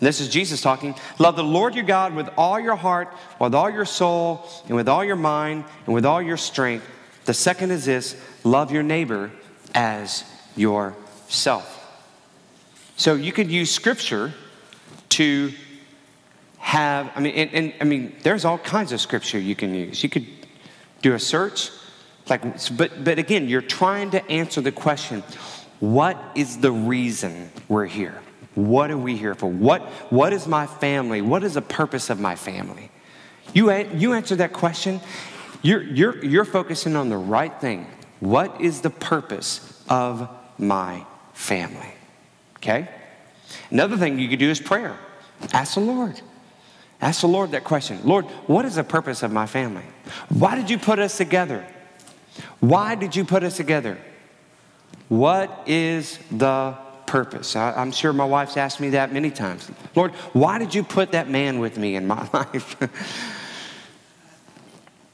This 0.00 0.22
is 0.22 0.30
Jesus 0.30 0.62
talking. 0.62 0.94
Love 1.18 1.36
the 1.36 1.44
Lord 1.44 1.74
your 1.74 1.84
God 1.84 2.14
with 2.14 2.30
all 2.38 2.58
your 2.58 2.74
heart, 2.74 3.14
with 3.38 3.54
all 3.54 3.68
your 3.68 3.84
soul, 3.84 4.48
and 4.66 4.76
with 4.76 4.88
all 4.88 5.04
your 5.04 5.16
mind, 5.16 5.66
and 5.84 5.94
with 5.94 6.06
all 6.06 6.22
your 6.22 6.38
strength. 6.38 6.86
The 7.26 7.34
second 7.34 7.70
is 7.70 7.84
this 7.84 8.16
love 8.44 8.72
your 8.72 8.82
neighbor 8.82 9.30
as 9.74 10.24
yourself. 10.56 11.68
So 12.96 13.14
you 13.14 13.30
could 13.30 13.50
use 13.50 13.70
scripture 13.70 14.32
to 15.10 15.52
have, 16.62 17.10
I 17.16 17.20
mean, 17.20 17.34
and, 17.34 17.52
and, 17.52 17.74
I 17.80 17.84
mean, 17.84 18.14
there's 18.22 18.44
all 18.44 18.56
kinds 18.56 18.92
of 18.92 19.00
scripture 19.00 19.38
you 19.38 19.56
can 19.56 19.74
use. 19.74 20.02
You 20.02 20.08
could 20.08 20.26
do 21.02 21.12
a 21.12 21.18
search, 21.18 21.70
like, 22.28 22.42
but, 22.76 23.02
but 23.02 23.18
again, 23.18 23.48
you're 23.48 23.60
trying 23.60 24.12
to 24.12 24.30
answer 24.30 24.60
the 24.60 24.70
question 24.72 25.24
what 25.80 26.16
is 26.36 26.58
the 26.58 26.70
reason 26.70 27.50
we're 27.68 27.86
here? 27.86 28.14
What 28.54 28.92
are 28.92 28.96
we 28.96 29.16
here 29.16 29.34
for? 29.34 29.50
What, 29.50 29.82
what 30.10 30.32
is 30.32 30.46
my 30.46 30.66
family? 30.66 31.20
What 31.20 31.42
is 31.42 31.54
the 31.54 31.62
purpose 31.62 32.10
of 32.10 32.20
my 32.20 32.36
family? 32.36 32.92
You, 33.52 33.72
you 33.72 34.12
answer 34.12 34.36
that 34.36 34.52
question, 34.52 35.00
you're, 35.62 35.82
you're, 35.82 36.24
you're 36.24 36.44
focusing 36.44 36.94
on 36.94 37.08
the 37.08 37.16
right 37.16 37.60
thing. 37.60 37.88
What 38.20 38.60
is 38.60 38.82
the 38.82 38.90
purpose 38.90 39.82
of 39.88 40.28
my 40.58 41.04
family? 41.32 41.92
Okay? 42.58 42.88
Another 43.72 43.96
thing 43.96 44.20
you 44.20 44.28
could 44.28 44.38
do 44.38 44.48
is 44.48 44.60
prayer. 44.60 44.96
Ask 45.52 45.74
the 45.74 45.80
Lord. 45.80 46.20
Ask 47.02 47.20
the 47.20 47.26
Lord 47.26 47.50
that 47.50 47.64
question 47.64 48.00
Lord, 48.04 48.24
what 48.46 48.64
is 48.64 48.76
the 48.76 48.84
purpose 48.84 49.22
of 49.22 49.32
my 49.32 49.46
family? 49.46 49.84
Why 50.28 50.54
did 50.54 50.70
you 50.70 50.78
put 50.78 51.00
us 51.00 51.16
together? 51.16 51.66
Why 52.60 52.94
did 52.94 53.14
you 53.16 53.24
put 53.24 53.42
us 53.42 53.56
together? 53.56 53.98
What 55.08 55.64
is 55.66 56.18
the 56.30 56.76
purpose? 57.06 57.56
I, 57.56 57.82
am 57.82 57.92
sure 57.92 58.12
my 58.12 58.24
wife's 58.24 58.56
asked 58.56 58.80
me 58.80 58.90
that 58.90 59.12
many 59.12 59.30
times. 59.30 59.70
Lord, 59.94 60.12
why 60.32 60.58
did 60.58 60.74
you 60.74 60.82
put 60.82 61.12
that 61.12 61.28
man 61.28 61.58
with 61.58 61.76
me 61.76 61.96
in 61.96 62.06
my 62.06 62.26
life? 62.32 62.76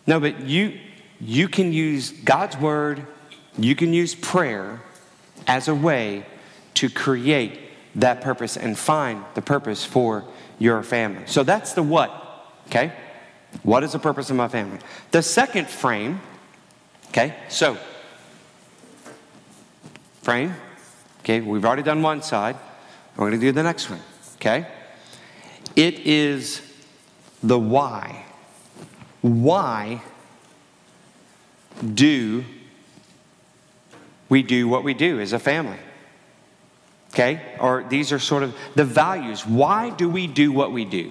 no, 0.07 0.21
but 0.21 0.42
you, 0.42 0.78
you 1.21 1.49
can 1.49 1.73
use 1.73 2.12
God's 2.12 2.57
word, 2.59 3.04
you 3.59 3.75
can 3.75 3.92
use 3.92 4.14
prayer 4.14 4.80
as 5.49 5.66
a 5.66 5.75
way 5.75 6.25
to 6.75 6.88
create 6.88 7.67
that 7.99 8.21
purpose 8.21 8.57
and 8.57 8.78
find 8.78 9.25
the 9.35 9.43
purpose 9.43 9.85
for 9.85 10.25
your 10.59 10.83
family. 10.83 11.23
So 11.26 11.43
that's 11.43 11.73
the 11.75 11.83
what, 11.83 12.11
okay? 12.69 12.93
What 13.62 13.85
is 13.85 13.93
the 13.93 13.99
purpose 13.99 14.31
of 14.31 14.37
my 14.37 14.49
family? 14.49 14.78
The 15.11 15.23
second 15.23 15.69
frame, 15.69 16.21
okay, 17.11 17.35
so 17.49 17.76
frame 20.23 20.55
Okay, 21.28 21.43
we've 21.43 21.67
already 21.67 21.83
done 21.83 22.00
one 22.00 22.23
side. 22.23 22.57
We're 23.14 23.31
to 23.31 23.38
do 23.38 23.52
the 23.52 23.62
next 23.62 23.90
one. 23.90 24.00
Okay? 24.37 24.67
It 25.76 25.99
is 26.07 26.62
the 27.43 27.59
why. 27.59 28.25
Why 29.21 30.02
do 31.95 32.47
we 34.31 34.43
do 34.43 34.69
what 34.69 34.85
we 34.85 34.95
do 34.95 35.21
as 35.21 35.35
a 35.35 35.38
family? 35.38 35.76
Okay? 37.18 37.42
Or 37.58 37.84
these 37.88 38.12
are 38.12 38.20
sort 38.20 38.44
of 38.44 38.56
the 38.76 38.84
values. 38.84 39.44
Why 39.44 39.90
do 39.90 40.08
we 40.08 40.28
do 40.28 40.52
what 40.52 40.70
we 40.70 40.84
do? 40.84 41.10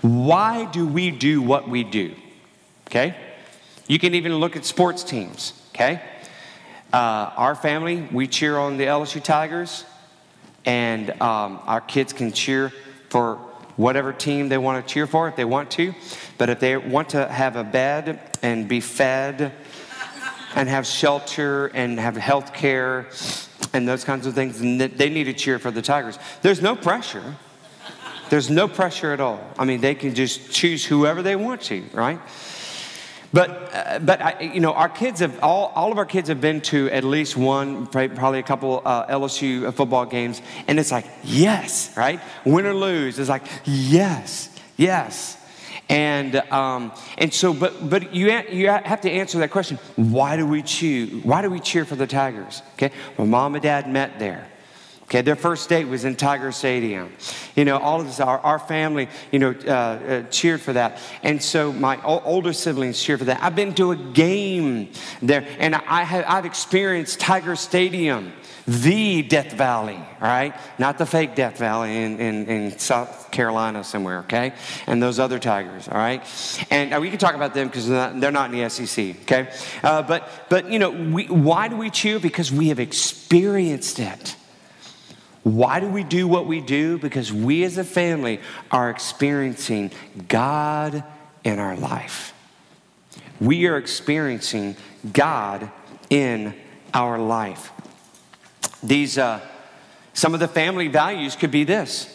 Why 0.00 0.64
do 0.64 0.84
we 0.84 1.12
do 1.12 1.40
what 1.40 1.68
we 1.68 1.84
do? 1.84 2.16
Okay? 2.88 3.14
You 3.86 4.00
can 4.00 4.14
even 4.14 4.34
look 4.36 4.56
at 4.56 4.64
sports 4.64 5.04
teams. 5.04 5.52
Okay? 5.72 6.02
Uh, 6.92 7.30
our 7.36 7.54
family, 7.54 8.08
we 8.10 8.26
cheer 8.26 8.58
on 8.58 8.76
the 8.76 8.86
LSU 8.86 9.22
Tigers, 9.22 9.84
and 10.64 11.10
um, 11.22 11.60
our 11.66 11.80
kids 11.80 12.12
can 12.12 12.32
cheer 12.32 12.72
for 13.10 13.36
whatever 13.76 14.12
team 14.12 14.48
they 14.48 14.58
want 14.58 14.84
to 14.84 14.92
cheer 14.92 15.06
for 15.06 15.28
if 15.28 15.36
they 15.36 15.44
want 15.44 15.70
to. 15.72 15.94
But 16.36 16.50
if 16.50 16.58
they 16.58 16.76
want 16.76 17.10
to 17.10 17.28
have 17.28 17.54
a 17.54 17.62
bed 17.62 18.20
and 18.42 18.66
be 18.66 18.80
fed 18.80 19.52
and 20.56 20.68
have 20.68 20.84
shelter 20.84 21.68
and 21.68 22.00
have 22.00 22.16
health 22.16 22.52
care 22.52 23.06
and 23.74 23.86
those 23.86 24.04
kinds 24.04 24.24
of 24.24 24.34
things, 24.34 24.60
And 24.60 24.80
they 24.80 25.10
need 25.10 25.24
to 25.24 25.34
cheer 25.34 25.58
for 25.58 25.70
the 25.70 25.82
Tigers. 25.82 26.18
There's 26.42 26.62
no 26.62 26.76
pressure. 26.76 27.36
There's 28.30 28.48
no 28.48 28.68
pressure 28.68 29.12
at 29.12 29.20
all. 29.20 29.40
I 29.58 29.64
mean, 29.64 29.80
they 29.80 29.94
can 29.94 30.14
just 30.14 30.50
choose 30.50 30.84
whoever 30.84 31.22
they 31.22 31.36
want 31.36 31.60
to, 31.62 31.84
right? 31.92 32.20
But, 33.32 33.70
uh, 33.74 33.98
but 33.98 34.22
I, 34.22 34.40
you 34.40 34.60
know, 34.60 34.72
our 34.72 34.88
kids 34.88 35.18
have, 35.18 35.42
all, 35.42 35.72
all 35.74 35.90
of 35.90 35.98
our 35.98 36.06
kids 36.06 36.28
have 36.28 36.40
been 36.40 36.60
to 36.62 36.88
at 36.90 37.02
least 37.02 37.36
one, 37.36 37.88
probably 37.88 38.38
a 38.38 38.44
couple 38.44 38.80
uh, 38.84 39.08
LSU 39.08 39.74
football 39.74 40.06
games, 40.06 40.40
and 40.68 40.78
it's 40.78 40.92
like, 40.92 41.06
yes, 41.24 41.94
right? 41.96 42.20
Win 42.44 42.64
or 42.64 42.74
lose, 42.74 43.18
it's 43.18 43.28
like, 43.28 43.42
yes, 43.64 44.48
yes. 44.76 45.36
And, 45.88 46.36
um, 46.50 46.92
and 47.18 47.32
so, 47.32 47.52
but, 47.52 47.88
but 47.88 48.14
you, 48.14 48.30
you 48.50 48.68
have 48.68 49.02
to 49.02 49.10
answer 49.10 49.38
that 49.38 49.50
question 49.50 49.78
why 49.96 50.36
do 50.36 50.46
we 50.46 50.62
cheer? 50.62 51.06
Why 51.06 51.42
do 51.42 51.50
we 51.50 51.60
cheer 51.60 51.84
for 51.84 51.96
the 51.96 52.06
Tigers? 52.06 52.62
Okay, 52.74 52.90
well, 53.16 53.26
mom 53.26 53.54
and 53.54 53.62
dad 53.62 53.88
met 53.88 54.18
there. 54.18 54.48
Okay, 55.04 55.20
their 55.20 55.36
first 55.36 55.68
date 55.68 55.84
was 55.84 56.06
in 56.06 56.16
Tiger 56.16 56.50
Stadium. 56.50 57.12
You 57.54 57.66
know, 57.66 57.76
all 57.76 58.00
of 58.00 58.20
our, 58.20 58.38
our 58.38 58.58
family, 58.58 59.08
you 59.30 59.38
know, 59.38 59.54
uh, 59.66 59.70
uh, 59.70 60.22
cheered 60.30 60.62
for 60.62 60.72
that. 60.72 60.98
And 61.22 61.42
so 61.42 61.72
my 61.74 62.02
o- 62.02 62.20
older 62.20 62.54
siblings 62.54 63.02
cheered 63.02 63.18
for 63.18 63.26
that. 63.26 63.42
I've 63.42 63.54
been 63.54 63.74
to 63.74 63.90
a 63.90 63.96
game 63.96 64.90
there, 65.20 65.46
and 65.58 65.74
I 65.74 66.04
have, 66.04 66.24
I've 66.26 66.46
experienced 66.46 67.20
Tiger 67.20 67.54
Stadium 67.54 68.32
the 68.66 69.22
Death 69.22 69.52
Valley, 69.52 69.98
right? 70.20 70.54
Not 70.78 70.96
the 70.96 71.04
fake 71.04 71.34
Death 71.34 71.58
Valley 71.58 72.02
in, 72.02 72.18
in, 72.18 72.46
in 72.46 72.78
South 72.78 73.30
Carolina 73.30 73.84
somewhere, 73.84 74.20
okay? 74.20 74.54
And 74.86 75.02
those 75.02 75.18
other 75.18 75.38
tigers, 75.38 75.86
all 75.88 75.98
right? 75.98 76.22
And 76.70 76.94
uh, 76.94 77.00
we 77.00 77.10
can 77.10 77.18
talk 77.18 77.34
about 77.34 77.52
them 77.52 77.68
because 77.68 77.88
they're, 77.88 78.12
they're, 78.14 78.32
not 78.32 78.52
in 78.52 78.58
the 78.58 78.70
SEC, 78.70 79.16
okay? 79.22 79.50
Uh, 79.82 80.02
but, 80.02 80.28
but, 80.48 80.70
you 80.70 80.78
know, 80.78 80.90
we, 80.90 81.26
why 81.26 81.68
do 81.68 81.76
we 81.76 81.90
cheer? 81.90 82.18
Because 82.18 82.50
we 82.50 82.68
have 82.68 82.80
experienced 82.80 83.98
it. 83.98 84.36
Why 85.42 85.78
do 85.78 85.86
we 85.86 86.02
do 86.02 86.26
what 86.26 86.46
we 86.46 86.60
do? 86.60 86.96
Because 86.96 87.30
we 87.30 87.64
as 87.64 87.76
a 87.76 87.84
family 87.84 88.40
are 88.70 88.88
experiencing 88.88 89.90
God 90.26 91.04
in 91.44 91.58
our 91.58 91.76
life. 91.76 92.32
We 93.40 93.66
are 93.66 93.76
experiencing 93.76 94.76
God 95.12 95.70
in 96.08 96.54
our 96.94 97.18
life. 97.18 97.70
These, 98.84 99.18
uh, 99.18 99.40
some 100.12 100.34
of 100.34 100.40
the 100.40 100.48
family 100.48 100.88
values 100.88 101.34
could 101.34 101.50
be 101.50 101.64
this 101.64 102.10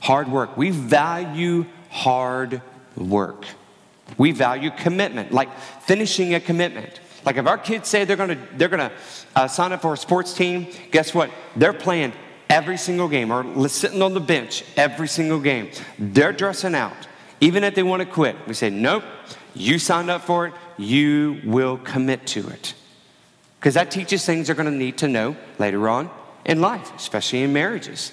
hard 0.00 0.28
work. 0.30 0.56
We 0.56 0.70
value 0.70 1.66
hard 1.90 2.62
work. 2.96 3.46
We 4.18 4.32
value 4.32 4.70
commitment, 4.70 5.32
like 5.32 5.48
finishing 5.82 6.34
a 6.34 6.40
commitment. 6.40 7.00
Like 7.24 7.36
if 7.36 7.46
our 7.46 7.58
kids 7.58 7.88
say 7.88 8.04
they're 8.04 8.16
gonna, 8.16 8.38
they're 8.56 8.68
gonna 8.68 8.92
uh, 9.34 9.48
sign 9.48 9.72
up 9.72 9.82
for 9.82 9.94
a 9.94 9.96
sports 9.96 10.32
team, 10.34 10.68
guess 10.90 11.14
what? 11.14 11.30
They're 11.56 11.72
playing 11.72 12.12
every 12.48 12.76
single 12.76 13.08
game 13.08 13.30
or 13.30 13.68
sitting 13.68 14.02
on 14.02 14.14
the 14.14 14.20
bench 14.20 14.64
every 14.76 15.08
single 15.08 15.40
game. 15.40 15.70
They're 15.98 16.32
dressing 16.32 16.74
out. 16.74 17.08
Even 17.40 17.64
if 17.64 17.74
they 17.74 17.82
want 17.82 18.00
to 18.00 18.06
quit, 18.06 18.36
we 18.46 18.54
say, 18.54 18.68
nope, 18.68 19.04
you 19.54 19.78
signed 19.78 20.10
up 20.10 20.22
for 20.22 20.48
it, 20.48 20.54
you 20.76 21.40
will 21.44 21.78
commit 21.78 22.26
to 22.28 22.46
it. 22.48 22.74
Because 23.60 23.74
that 23.74 23.90
teaches 23.90 24.24
things 24.24 24.46
they're 24.46 24.56
going 24.56 24.72
to 24.72 24.76
need 24.76 24.96
to 24.98 25.08
know 25.08 25.36
later 25.58 25.86
on 25.88 26.10
in 26.46 26.62
life, 26.62 26.94
especially 26.96 27.42
in 27.42 27.52
marriages. 27.52 28.10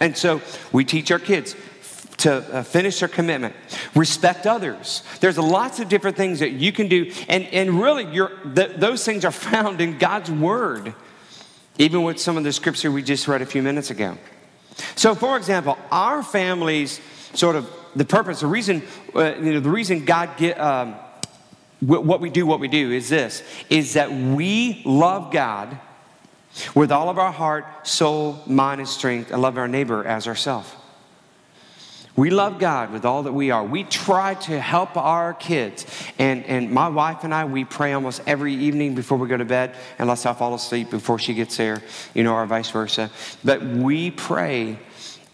And 0.00 0.14
so 0.16 0.42
we 0.70 0.84
teach 0.84 1.10
our 1.10 1.18
kids 1.18 1.56
to 2.18 2.34
uh, 2.54 2.62
finish 2.62 3.00
their 3.00 3.08
commitment. 3.08 3.56
Respect 3.94 4.46
others. 4.46 5.02
There's 5.20 5.38
lots 5.38 5.80
of 5.80 5.88
different 5.88 6.16
things 6.16 6.40
that 6.40 6.50
you 6.52 6.72
can 6.72 6.88
do. 6.88 7.10
And, 7.28 7.44
and 7.46 7.80
really, 7.80 8.04
the, 8.04 8.74
those 8.76 9.04
things 9.04 9.24
are 9.24 9.32
found 9.32 9.80
in 9.80 9.96
God's 9.96 10.30
Word, 10.30 10.94
even 11.78 12.02
with 12.02 12.20
some 12.20 12.36
of 12.36 12.44
the 12.44 12.52
scripture 12.52 12.92
we 12.92 13.02
just 13.02 13.26
read 13.26 13.40
a 13.40 13.46
few 13.46 13.62
minutes 13.62 13.90
ago. 13.90 14.18
So, 14.94 15.14
for 15.14 15.36
example, 15.38 15.78
our 15.90 16.22
families 16.22 17.00
sort 17.32 17.56
of 17.56 17.70
the 17.96 18.04
purpose, 18.04 18.40
the 18.40 18.46
reason, 18.46 18.82
uh, 19.14 19.34
you 19.36 19.54
know, 19.54 19.60
the 19.60 19.70
reason 19.70 20.04
God 20.04 20.36
get, 20.36 20.60
um, 20.60 20.94
what 21.82 22.20
we 22.20 22.30
do, 22.30 22.46
what 22.46 22.60
we 22.60 22.68
do 22.68 22.92
is 22.92 23.08
this, 23.08 23.42
is 23.68 23.94
that 23.94 24.12
we 24.12 24.82
love 24.84 25.32
God 25.32 25.78
with 26.74 26.92
all 26.92 27.08
of 27.08 27.18
our 27.18 27.32
heart, 27.32 27.64
soul, 27.86 28.40
mind, 28.46 28.80
and 28.80 28.88
strength, 28.88 29.32
and 29.32 29.42
love 29.42 29.58
our 29.58 29.68
neighbor 29.68 30.04
as 30.04 30.28
ourselves. 30.28 30.70
We 32.14 32.28
love 32.28 32.58
God 32.58 32.92
with 32.92 33.06
all 33.06 33.22
that 33.22 33.32
we 33.32 33.50
are. 33.50 33.64
We 33.64 33.84
try 33.84 34.34
to 34.34 34.60
help 34.60 34.98
our 34.98 35.32
kids. 35.32 35.86
And, 36.18 36.44
and 36.44 36.70
my 36.70 36.88
wife 36.88 37.24
and 37.24 37.32
I, 37.32 37.46
we 37.46 37.64
pray 37.64 37.94
almost 37.94 38.20
every 38.26 38.52
evening 38.54 38.94
before 38.94 39.16
we 39.16 39.28
go 39.28 39.38
to 39.38 39.46
bed, 39.46 39.74
unless 39.98 40.26
I 40.26 40.34
fall 40.34 40.54
asleep 40.54 40.90
before 40.90 41.18
she 41.18 41.32
gets 41.32 41.56
there, 41.56 41.82
you 42.12 42.22
know, 42.22 42.34
or 42.34 42.44
vice 42.44 42.70
versa. 42.70 43.10
But 43.42 43.62
we 43.62 44.10
pray, 44.10 44.78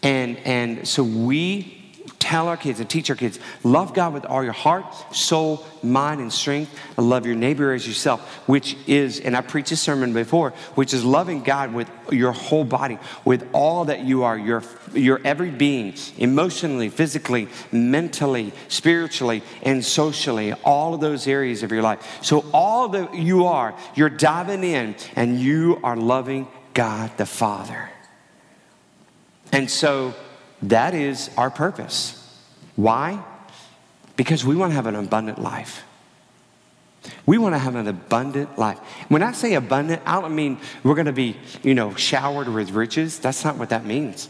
and, 0.01 0.37
and 0.37 0.87
so 0.87 1.03
we 1.03 1.78
tell 2.19 2.47
our 2.47 2.57
kids 2.57 2.79
and 2.79 2.89
teach 2.89 3.09
our 3.09 3.15
kids 3.15 3.39
love 3.63 3.93
God 3.93 4.13
with 4.13 4.25
all 4.25 4.43
your 4.43 4.53
heart, 4.53 4.85
soul, 5.15 5.65
mind, 5.81 6.21
and 6.21 6.31
strength, 6.31 6.77
and 6.97 7.09
love 7.09 7.25
your 7.25 7.35
neighbor 7.35 7.73
as 7.73 7.87
yourself, 7.87 8.21
which 8.47 8.77
is, 8.85 9.19
and 9.19 9.35
I 9.35 9.41
preached 9.41 9.71
a 9.71 9.75
sermon 9.75 10.13
before, 10.13 10.51
which 10.75 10.93
is 10.93 11.03
loving 11.03 11.41
God 11.43 11.73
with 11.73 11.89
your 12.11 12.31
whole 12.31 12.65
body, 12.65 12.99
with 13.25 13.47
all 13.53 13.85
that 13.85 14.01
you 14.01 14.23
are, 14.23 14.37
your, 14.37 14.63
your 14.93 15.21
every 15.23 15.49
being, 15.49 15.95
emotionally, 16.17 16.89
physically, 16.89 17.47
mentally, 17.71 18.53
spiritually, 18.67 19.41
and 19.63 19.83
socially, 19.83 20.53
all 20.53 20.93
of 20.93 21.01
those 21.01 21.27
areas 21.27 21.63
of 21.63 21.71
your 21.71 21.81
life. 21.81 22.19
So, 22.21 22.45
all 22.53 22.89
that 22.89 23.15
you 23.15 23.45
are, 23.45 23.75
you're 23.95 24.09
diving 24.09 24.63
in 24.63 24.95
and 25.15 25.39
you 25.39 25.79
are 25.83 25.95
loving 25.95 26.47
God 26.73 27.17
the 27.17 27.25
Father. 27.25 27.89
And 29.51 29.69
so, 29.69 30.13
that 30.63 30.93
is 30.93 31.29
our 31.37 31.49
purpose. 31.49 32.15
Why? 32.75 33.23
Because 34.15 34.45
we 34.45 34.55
want 34.55 34.71
to 34.71 34.75
have 34.75 34.87
an 34.87 34.95
abundant 34.95 35.41
life. 35.41 35.83
We 37.25 37.37
want 37.37 37.55
to 37.55 37.59
have 37.59 37.75
an 37.75 37.87
abundant 37.87 38.57
life. 38.57 38.77
When 39.07 39.23
I 39.23 39.31
say 39.31 39.53
abundant, 39.53 40.01
I 40.05 40.19
don't 40.19 40.35
mean 40.35 40.59
we're 40.83 40.95
going 40.95 41.05
to 41.05 41.13
be, 41.13 41.37
you 41.63 41.73
know, 41.73 41.95
showered 41.95 42.49
with 42.49 42.71
riches. 42.71 43.19
That's 43.19 43.45
not 43.45 43.57
what 43.57 43.69
that 43.69 43.85
means. 43.85 44.29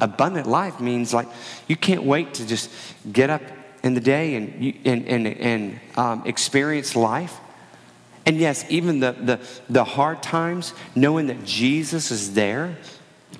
Abundant 0.00 0.46
life 0.46 0.80
means 0.80 1.14
like 1.14 1.28
you 1.66 1.76
can't 1.76 2.04
wait 2.04 2.34
to 2.34 2.46
just 2.46 2.70
get 3.10 3.30
up 3.30 3.42
in 3.82 3.94
the 3.94 4.00
day 4.00 4.34
and, 4.34 4.76
and, 4.84 5.08
and, 5.08 5.26
and 5.26 5.80
um, 5.96 6.22
experience 6.26 6.94
life. 6.94 7.38
And 8.26 8.36
yes, 8.36 8.64
even 8.68 9.00
the, 9.00 9.12
the, 9.12 9.40
the 9.70 9.84
hard 9.84 10.22
times, 10.22 10.74
knowing 10.94 11.28
that 11.28 11.44
Jesus 11.44 12.10
is 12.10 12.34
there 12.34 12.76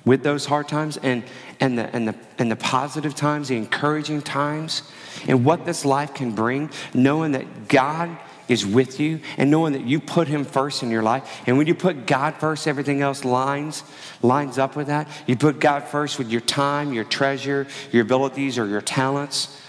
with 0.05 0.23
those 0.23 0.45
hard 0.45 0.67
times 0.67 0.97
and, 0.97 1.23
and, 1.59 1.77
the, 1.77 1.95
and, 1.95 2.07
the, 2.07 2.15
and 2.39 2.51
the 2.51 2.55
positive 2.55 3.13
times, 3.13 3.49
the 3.49 3.57
encouraging 3.57 4.21
times, 4.21 4.83
and 5.27 5.45
what 5.45 5.65
this 5.65 5.85
life 5.85 6.13
can 6.13 6.31
bring, 6.31 6.69
knowing 6.93 7.33
that 7.33 7.67
God 7.67 8.17
is 8.47 8.65
with 8.65 8.99
you 8.99 9.19
and 9.37 9.49
knowing 9.49 9.73
that 9.73 9.85
you 9.85 9.99
put 9.99 10.27
him 10.27 10.43
first 10.43 10.83
in 10.83 10.91
your 10.91 11.03
life. 11.03 11.41
And 11.47 11.57
when 11.57 11.67
you 11.67 11.75
put 11.75 12.05
God 12.05 12.35
first, 12.35 12.67
everything 12.67 13.01
else 13.01 13.23
lines 13.23 13.83
lines 14.21 14.57
up 14.57 14.75
with 14.75 14.87
that. 14.87 15.07
You 15.25 15.37
put 15.37 15.59
God 15.59 15.85
first 15.85 16.17
with 16.17 16.29
your 16.29 16.41
time, 16.41 16.93
your 16.93 17.05
treasure, 17.05 17.67
your 17.91 18.03
abilities 18.03 18.57
or 18.57 18.67
your 18.67 18.81
talents, 18.81 19.59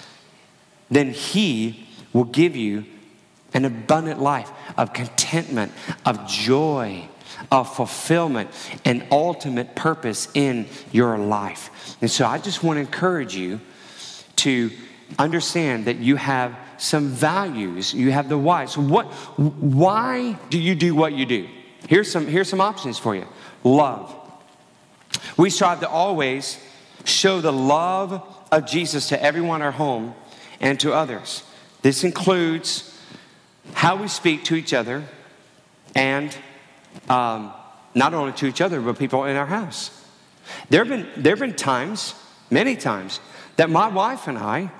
then 0.90 1.10
he 1.10 1.88
will 2.12 2.24
give 2.24 2.56
you 2.56 2.84
an 3.54 3.64
abundant 3.64 4.20
life 4.20 4.50
of 4.76 4.92
contentment, 4.92 5.72
of 6.04 6.26
joy, 6.26 7.08
of 7.50 7.74
fulfillment 7.74 8.50
and 8.84 9.06
ultimate 9.10 9.74
purpose 9.74 10.28
in 10.34 10.66
your 10.90 11.18
life. 11.18 11.96
And 12.00 12.10
so 12.10 12.26
I 12.26 12.38
just 12.38 12.62
want 12.62 12.76
to 12.76 12.80
encourage 12.80 13.34
you 13.34 13.60
to 14.36 14.70
understand 15.18 15.86
that 15.86 15.98
you 15.98 16.16
have 16.16 16.56
some 16.78 17.08
values, 17.08 17.94
you 17.94 18.10
have 18.10 18.28
the 18.28 18.38
why. 18.38 18.64
So 18.64 18.80
what 18.80 19.06
why 19.36 20.38
do 20.50 20.58
you 20.58 20.74
do 20.74 20.94
what 20.94 21.12
you 21.12 21.26
do? 21.26 21.48
Here's 21.88 22.10
some 22.10 22.26
here's 22.26 22.48
some 22.48 22.60
options 22.60 22.98
for 22.98 23.14
you. 23.14 23.26
Love. 23.62 24.14
We 25.36 25.50
strive 25.50 25.80
to 25.80 25.88
always 25.88 26.58
show 27.04 27.40
the 27.40 27.52
love 27.52 28.22
of 28.50 28.66
Jesus 28.66 29.08
to 29.08 29.22
everyone 29.22 29.60
in 29.60 29.66
our 29.66 29.72
home 29.72 30.14
and 30.60 30.78
to 30.80 30.92
others. 30.92 31.44
This 31.82 32.04
includes 32.04 32.88
how 33.74 33.96
we 33.96 34.08
speak 34.08 34.44
to 34.44 34.54
each 34.54 34.72
other 34.72 35.04
and 35.94 36.36
um, 37.08 37.52
not 37.94 38.14
only 38.14 38.32
to 38.34 38.46
each 38.46 38.60
other, 38.60 38.80
but 38.80 38.98
people 38.98 39.24
in 39.24 39.36
our 39.36 39.46
house. 39.46 39.90
There 40.70 40.84
have 40.84 40.88
been, 40.88 41.22
there 41.22 41.32
have 41.32 41.40
been 41.40 41.54
times, 41.54 42.14
many 42.50 42.76
times, 42.76 43.20
that 43.56 43.70
my 43.70 43.88
wife 43.88 44.28
and 44.28 44.38
I, 44.38 44.70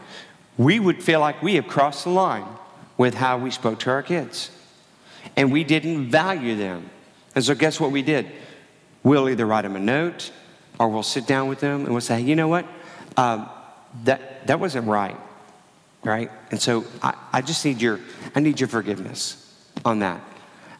we 0.58 0.78
would 0.78 1.02
feel 1.02 1.20
like 1.20 1.42
we 1.42 1.54
have 1.54 1.66
crossed 1.66 2.04
the 2.04 2.10
line 2.10 2.46
with 2.96 3.14
how 3.14 3.38
we 3.38 3.50
spoke 3.50 3.78
to 3.80 3.90
our 3.90 4.02
kids. 4.02 4.50
And 5.36 5.52
we 5.52 5.64
didn't 5.64 6.10
value 6.10 6.56
them. 6.56 6.90
And 7.34 7.44
so, 7.44 7.54
guess 7.54 7.80
what 7.80 7.90
we 7.90 8.02
did? 8.02 8.26
We'll 9.02 9.28
either 9.28 9.46
write 9.46 9.62
them 9.62 9.76
a 9.76 9.80
note 9.80 10.30
or 10.78 10.88
we'll 10.88 11.02
sit 11.02 11.26
down 11.26 11.48
with 11.48 11.60
them 11.60 11.84
and 11.84 11.90
we'll 11.90 12.00
say, 12.00 12.20
you 12.20 12.36
know 12.36 12.48
what? 12.48 12.66
Um, 13.16 13.48
that, 14.04 14.46
that 14.46 14.60
wasn't 14.60 14.86
right. 14.86 15.16
Right? 16.04 16.30
And 16.50 16.60
so, 16.60 16.84
I, 17.02 17.14
I 17.32 17.40
just 17.40 17.64
need 17.64 17.80
your, 17.80 18.00
I 18.34 18.40
need 18.40 18.60
your 18.60 18.68
forgiveness 18.68 19.38
on 19.84 20.00
that. 20.00 20.20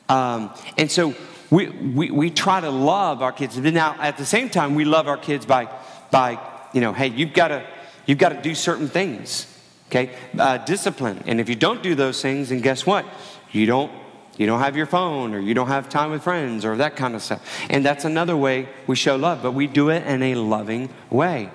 Um, 0.08 0.50
and 0.76 0.90
so 0.90 1.14
we, 1.50 1.68
we, 1.68 2.10
we 2.10 2.30
try 2.30 2.60
to 2.60 2.70
love 2.70 3.22
our 3.22 3.32
kids. 3.32 3.56
Now, 3.58 3.96
at 4.00 4.16
the 4.16 4.26
same 4.26 4.48
time, 4.48 4.74
we 4.74 4.84
love 4.84 5.08
our 5.08 5.18
kids 5.18 5.46
by, 5.46 5.68
by 6.10 6.38
you 6.72 6.80
know, 6.80 6.92
hey, 6.92 7.08
you've 7.08 7.34
got 7.34 7.48
to 7.48 7.66
you've 8.06 8.18
got 8.18 8.30
to 8.30 8.40
do 8.42 8.54
certain 8.54 8.88
things, 8.88 9.46
okay? 9.88 10.14
Uh, 10.38 10.58
discipline. 10.58 11.22
And 11.26 11.40
if 11.40 11.48
you 11.48 11.54
don't 11.54 11.82
do 11.82 11.94
those 11.94 12.20
things, 12.20 12.48
then 12.48 12.60
guess 12.60 12.86
what? 12.86 13.04
You 13.52 13.66
don't 13.66 13.92
you 14.38 14.46
don't 14.46 14.60
have 14.60 14.76
your 14.76 14.86
phone 14.86 15.34
or 15.34 15.40
you 15.40 15.52
don't 15.52 15.68
have 15.68 15.88
time 15.88 16.10
with 16.10 16.22
friends 16.22 16.64
or 16.64 16.76
that 16.78 16.96
kind 16.96 17.14
of 17.14 17.22
stuff. 17.22 17.42
And 17.68 17.84
that's 17.84 18.04
another 18.04 18.36
way 18.36 18.68
we 18.86 18.96
show 18.96 19.16
love, 19.16 19.42
but 19.42 19.52
we 19.52 19.66
do 19.66 19.90
it 19.90 20.06
in 20.06 20.22
a 20.22 20.34
loving 20.36 20.88
way. 21.10 21.50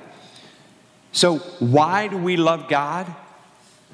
So, 1.12 1.40
why 1.60 2.08
do 2.08 2.18
we 2.18 2.38
love 2.38 2.70
God? 2.70 3.14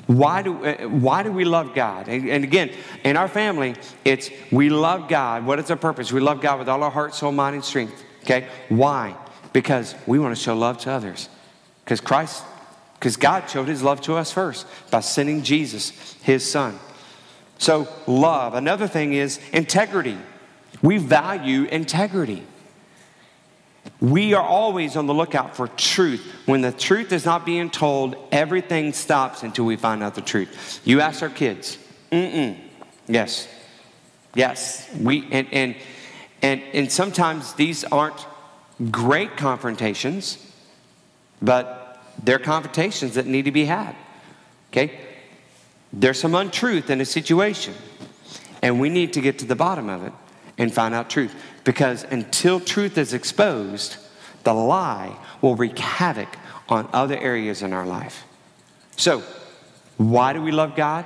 Why 0.08 0.42
do, 0.42 0.66
uh, 0.66 0.90
why 0.90 1.24
do 1.24 1.32
we 1.32 1.46
love 1.46 1.74
God? 1.74 2.10
And, 2.10 2.30
and, 2.30 2.44
again, 2.44 2.72
in 3.04 3.16
our 3.16 3.30
family, 3.30 3.76
it's 4.04 4.30
we 4.52 4.70
love 4.70 5.08
God. 5.08 5.46
What 5.46 5.60
is 5.60 5.72
our 5.72 5.78
purpose? 5.78 6.12
We 6.12 6.20
love 6.20 6.42
God 6.42 6.60
with 6.60 6.68
all 6.68 6.84
our 6.84 6.92
heart, 6.92 7.16
soul, 7.16 7.32
mind, 7.32 7.56
and 7.56 7.64
strength. 7.64 8.04
Okay? 8.24 8.48
Why? 8.68 9.16
Because 9.54 9.96
we 10.06 10.20
want 10.20 10.36
to 10.36 10.42
show 10.42 10.58
love 10.58 10.78
to 10.80 10.92
others. 10.92 11.30
Because 11.86 12.02
Christ, 12.02 12.44
because 12.96 13.16
God 13.16 13.50
showed 13.50 13.68
his 13.68 13.82
love 13.82 14.02
to 14.02 14.16
us 14.16 14.32
first 14.32 14.68
by 14.92 15.00
sending 15.00 15.42
Jesus, 15.42 15.92
his 16.22 16.50
son. 16.50 16.80
So, 17.58 17.88
love. 18.08 18.56
Another 18.56 18.88
thing 18.88 19.14
is 19.14 19.40
integrity. 19.54 20.18
We 20.82 20.98
value 20.98 21.64
integrity. 21.66 22.44
We 24.02 24.34
are 24.34 24.44
always 24.44 24.96
on 24.98 25.06
the 25.06 25.14
lookout 25.14 25.56
for 25.56 25.68
truth. 25.70 26.26
When 26.46 26.62
the 26.62 26.72
truth 26.72 27.12
is 27.14 27.26
not 27.26 27.46
being 27.46 27.70
told, 27.70 28.16
everything 28.32 28.92
stops 28.92 29.44
until 29.44 29.66
we 29.66 29.78
find 29.78 30.04
out 30.04 30.16
the 30.16 30.22
truth. 30.22 30.82
You 30.84 31.00
ask 31.00 31.22
our 31.22 31.30
kids, 31.30 31.78
mm-mm, 32.12 32.58
yes, 33.08 33.48
yes. 34.36 34.90
We, 35.00 35.28
and, 35.32 35.48
and, 35.54 35.76
and, 36.42 36.62
and 36.74 36.92
sometimes 36.92 37.54
these 37.54 37.86
aren't 37.86 38.26
great 38.92 39.38
confrontations, 39.38 40.38
but 41.42 42.04
they're 42.22 42.40
confrontations 42.40 43.14
that 43.14 43.26
need 43.26 43.46
to 43.46 43.52
be 43.52 43.66
had. 43.66 43.96
Okay? 44.72 45.00
There's 45.94 46.20
some 46.20 46.36
untruth 46.36 46.90
in 46.90 47.00
a 47.00 47.06
situation, 47.06 47.74
and 48.62 48.82
we 48.82 48.90
need 48.90 49.14
to 49.14 49.22
get 49.22 49.40
to 49.40 49.46
the 49.46 49.56
bottom 49.56 49.90
of 49.90 50.04
it 50.04 50.14
and 50.58 50.74
find 50.74 50.94
out 50.94 51.10
truth. 51.10 51.34
Because 51.64 52.04
until 52.04 52.60
truth 52.60 52.98
is 52.98 53.14
exposed, 53.14 53.98
the 54.44 54.54
lie 54.54 55.16
will 55.42 55.56
wreak 55.56 55.78
havoc 55.80 56.38
on 56.70 56.88
other 56.94 57.18
areas 57.18 57.62
in 57.62 57.74
our 57.74 57.86
life. 57.86 58.24
So, 58.96 59.24
why 59.98 60.34
do 60.34 60.42
we 60.42 60.52
love 60.52 60.76
God 60.76 61.06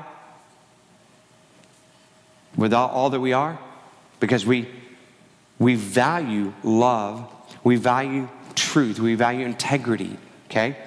with 2.55 2.73
all, 2.73 2.89
all 2.89 3.09
that 3.09 3.19
we 3.19 3.33
are? 3.33 3.59
Because 4.19 4.45
we, 4.45 4.67
we 5.59 5.75
value 5.75 6.53
love, 6.63 7.31
we 7.63 7.75
value 7.75 8.27
truth, 8.55 8.99
we 8.99 9.15
value 9.15 9.45
integrity, 9.45 10.17
okay? 10.49 10.77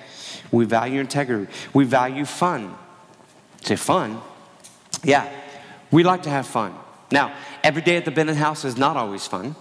We 0.51 0.65
value 0.65 1.01
integrity, 1.01 1.53
we 1.73 1.85
value 1.85 2.25
fun. 2.25 2.75
Say, 3.63 3.77
fun? 3.77 4.21
Yeah, 5.05 5.31
we 5.91 6.03
like 6.03 6.25
to 6.25 6.31
have 6.31 6.47
fun. 6.47 6.75
Now, 7.11 7.35
every 7.63 7.83
day 7.83 7.97
at 7.97 8.05
the 8.05 8.11
Bennett 8.11 8.37
house 8.37 8.65
is 8.65 8.77
not 8.77 8.97
always 8.97 9.27
fun. 9.27 9.55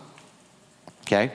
Okay? 1.01 1.31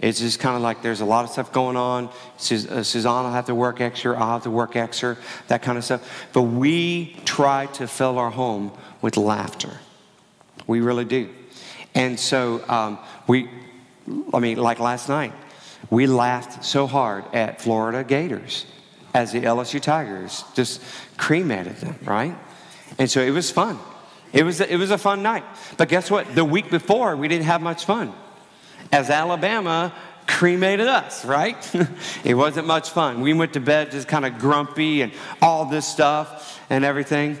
It's 0.00 0.20
just 0.20 0.40
kind 0.40 0.56
of 0.56 0.62
like 0.62 0.82
there's 0.82 1.00
a 1.00 1.06
lot 1.06 1.24
of 1.24 1.30
stuff 1.30 1.52
going 1.52 1.76
on. 1.76 2.08
Uh, 2.08 2.82
Suzanne 2.82 3.24
will 3.24 3.32
have 3.32 3.46
to 3.46 3.54
work 3.54 3.80
extra, 3.80 4.18
I'll 4.18 4.34
have 4.34 4.42
to 4.42 4.50
work 4.50 4.76
extra, 4.76 5.16
that 5.48 5.62
kind 5.62 5.78
of 5.78 5.84
stuff. 5.84 6.26
But 6.32 6.42
we 6.42 7.16
try 7.24 7.66
to 7.66 7.88
fill 7.88 8.18
our 8.18 8.30
home 8.30 8.72
with 9.00 9.16
laughter. 9.16 9.80
We 10.66 10.80
really 10.80 11.04
do. 11.04 11.30
And 11.94 12.20
so 12.20 12.62
um, 12.68 12.98
we, 13.26 13.48
I 14.34 14.38
mean, 14.38 14.58
like 14.58 14.80
last 14.80 15.08
night, 15.08 15.32
we 15.88 16.06
laughed 16.06 16.64
so 16.64 16.86
hard 16.86 17.24
at 17.34 17.60
Florida 17.60 18.04
Gators 18.04 18.66
as 19.14 19.32
the 19.32 19.40
LSU 19.40 19.80
Tigers 19.80 20.44
just 20.54 20.82
cremated 21.16 21.76
them, 21.76 21.98
right? 22.04 22.36
And 22.98 23.10
so 23.10 23.22
it 23.22 23.30
was 23.30 23.50
fun. 23.50 23.78
It 24.36 24.44
was, 24.44 24.60
a, 24.60 24.70
it 24.70 24.76
was 24.76 24.90
a 24.90 24.98
fun 24.98 25.22
night. 25.22 25.44
But 25.78 25.88
guess 25.88 26.10
what? 26.10 26.34
The 26.34 26.44
week 26.44 26.70
before, 26.70 27.16
we 27.16 27.26
didn't 27.26 27.46
have 27.46 27.62
much 27.62 27.86
fun. 27.86 28.12
As 28.92 29.08
Alabama 29.08 29.94
cremated 30.26 30.88
us, 30.88 31.24
right? 31.24 31.56
it 32.24 32.34
wasn't 32.34 32.66
much 32.66 32.90
fun. 32.90 33.22
We 33.22 33.32
went 33.32 33.54
to 33.54 33.60
bed 33.60 33.92
just 33.92 34.08
kind 34.08 34.26
of 34.26 34.38
grumpy 34.38 35.00
and 35.00 35.12
all 35.40 35.64
this 35.64 35.86
stuff 35.86 36.60
and 36.68 36.84
everything. 36.84 37.38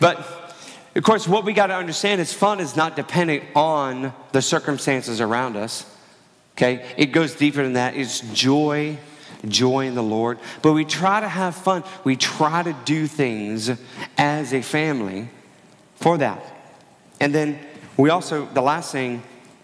But 0.00 0.18
of 0.94 1.02
course, 1.02 1.26
what 1.26 1.44
we 1.44 1.52
got 1.52 1.66
to 1.66 1.74
understand 1.74 2.20
is 2.20 2.32
fun 2.32 2.60
is 2.60 2.76
not 2.76 2.94
dependent 2.94 3.42
on 3.56 4.12
the 4.30 4.40
circumstances 4.40 5.20
around 5.20 5.56
us. 5.56 5.84
Okay? 6.54 6.86
It 6.96 7.06
goes 7.06 7.34
deeper 7.34 7.64
than 7.64 7.72
that. 7.72 7.96
It's 7.96 8.20
joy, 8.32 8.98
joy 9.48 9.88
in 9.88 9.96
the 9.96 10.02
Lord. 10.02 10.38
But 10.62 10.74
we 10.74 10.84
try 10.84 11.18
to 11.18 11.28
have 11.28 11.56
fun. 11.56 11.82
We 12.04 12.14
try 12.14 12.62
to 12.62 12.76
do 12.84 13.08
things 13.08 13.70
as 14.16 14.54
a 14.54 14.62
family 14.62 15.28
for 15.96 16.18
that. 16.18 16.42
And 17.20 17.34
then 17.34 17.58
we 17.96 18.10
also, 18.10 18.46
the 18.46 18.62
last 18.62 18.92
thing 18.92 19.22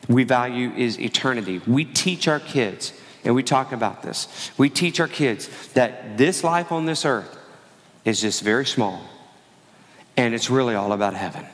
we 0.08 0.24
value 0.24 0.70
is 0.72 0.98
eternity. 0.98 1.60
We 1.66 1.84
teach 1.84 2.26
our 2.28 2.40
kids, 2.40 2.92
and 3.24 3.34
we 3.34 3.42
talk 3.42 3.72
about 3.72 4.02
this. 4.02 4.50
We 4.58 4.68
teach 4.68 5.00
our 5.00 5.08
kids 5.08 5.48
that 5.74 6.18
this 6.18 6.42
life 6.42 6.72
on 6.72 6.86
this 6.86 7.04
earth 7.04 7.38
is 8.04 8.20
just 8.20 8.42
very 8.42 8.66
small, 8.66 9.00
and 10.16 10.34
it's 10.34 10.50
really 10.50 10.74
all 10.74 10.92
about 10.92 11.14
heaven. 11.14 11.46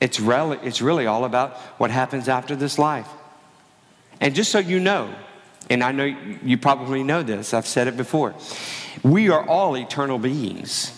It's 0.00 0.20
really, 0.20 0.58
it's 0.62 0.82
really 0.82 1.06
all 1.06 1.24
about 1.24 1.56
what 1.78 1.90
happens 1.90 2.28
after 2.28 2.54
this 2.54 2.78
life. 2.78 3.08
And 4.20 4.34
just 4.34 4.52
so 4.52 4.58
you 4.58 4.78
know, 4.78 5.14
and 5.68 5.82
I 5.82 5.92
know 5.92 6.04
you 6.04 6.58
probably 6.58 7.02
know 7.02 7.22
this, 7.22 7.52
I've 7.52 7.66
said 7.66 7.88
it 7.88 7.96
before, 7.96 8.34
we 9.02 9.30
are 9.30 9.46
all 9.48 9.76
eternal 9.76 10.18
beings. 10.18 10.92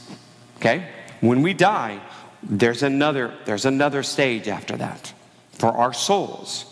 Okay? 0.57 0.89
When 1.21 1.43
we 1.43 1.55
die, 1.55 2.01
there's 2.43 2.83
another, 2.83 3.35
there's 3.45 3.65
another 3.65 4.03
stage 4.03 4.49
after 4.49 4.77
that 4.77 5.13
for 5.53 5.69
our 5.73 5.93
souls. 5.93 6.65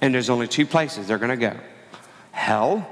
And 0.00 0.14
there's 0.14 0.30
only 0.30 0.46
two 0.46 0.66
places 0.66 1.08
they're 1.08 1.18
going 1.18 1.30
to 1.30 1.36
go 1.36 1.56
hell, 2.36 2.86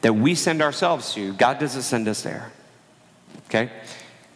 that 0.00 0.14
we 0.14 0.34
send 0.34 0.62
ourselves 0.62 1.14
to. 1.14 1.32
God 1.34 1.58
doesn't 1.60 1.82
send 1.82 2.08
us 2.08 2.22
there. 2.22 2.50
Okay? 3.46 3.70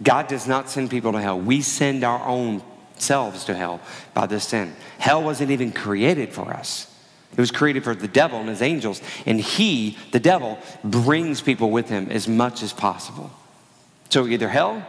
God 0.02 0.28
does 0.28 0.46
not 0.46 0.68
send 0.68 0.90
people 0.90 1.12
to 1.12 1.20
hell. 1.20 1.40
We 1.40 1.62
send 1.62 2.04
our 2.04 2.24
own 2.28 2.62
selves 2.98 3.44
to 3.44 3.54
hell 3.54 3.80
by 4.14 4.26
this 4.26 4.44
sin. 4.44 4.74
Hell 4.98 5.24
wasn't 5.24 5.50
even 5.50 5.72
created 5.72 6.32
for 6.32 6.52
us. 6.52 6.92
It 7.32 7.38
was 7.38 7.50
created 7.50 7.82
for 7.82 7.94
the 7.94 8.08
devil 8.08 8.38
and 8.38 8.48
his 8.48 8.62
angels. 8.62 9.00
And 9.24 9.40
he, 9.40 9.96
the 10.12 10.20
devil, 10.20 10.58
brings 10.84 11.40
people 11.40 11.70
with 11.70 11.88
him 11.88 12.08
as 12.10 12.28
much 12.28 12.62
as 12.62 12.72
possible. 12.72 13.30
So 14.10 14.26
either 14.26 14.48
hell 14.48 14.86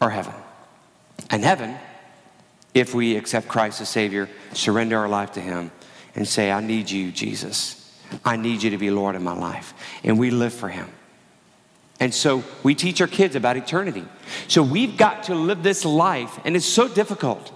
or 0.00 0.10
heaven. 0.10 0.34
And 1.30 1.44
heaven, 1.44 1.76
if 2.74 2.94
we 2.94 3.16
accept 3.16 3.48
Christ 3.48 3.80
as 3.80 3.88
Savior, 3.88 4.28
surrender 4.52 4.98
our 4.98 5.08
life 5.08 5.32
to 5.32 5.40
Him, 5.40 5.70
and 6.14 6.26
say, 6.26 6.50
I 6.50 6.60
need 6.60 6.90
you, 6.90 7.10
Jesus. 7.10 7.82
I 8.24 8.36
need 8.36 8.62
you 8.62 8.70
to 8.70 8.78
be 8.78 8.90
Lord 8.90 9.16
of 9.16 9.22
my 9.22 9.34
life. 9.34 9.74
And 10.04 10.18
we 10.18 10.30
live 10.30 10.54
for 10.54 10.68
Him. 10.68 10.88
And 11.98 12.14
so 12.14 12.44
we 12.62 12.74
teach 12.74 13.00
our 13.00 13.06
kids 13.06 13.36
about 13.36 13.56
eternity. 13.56 14.04
So 14.48 14.62
we've 14.62 14.96
got 14.96 15.24
to 15.24 15.34
live 15.34 15.62
this 15.62 15.84
life, 15.84 16.38
and 16.44 16.54
it's 16.54 16.66
so 16.66 16.88
difficult, 16.88 17.50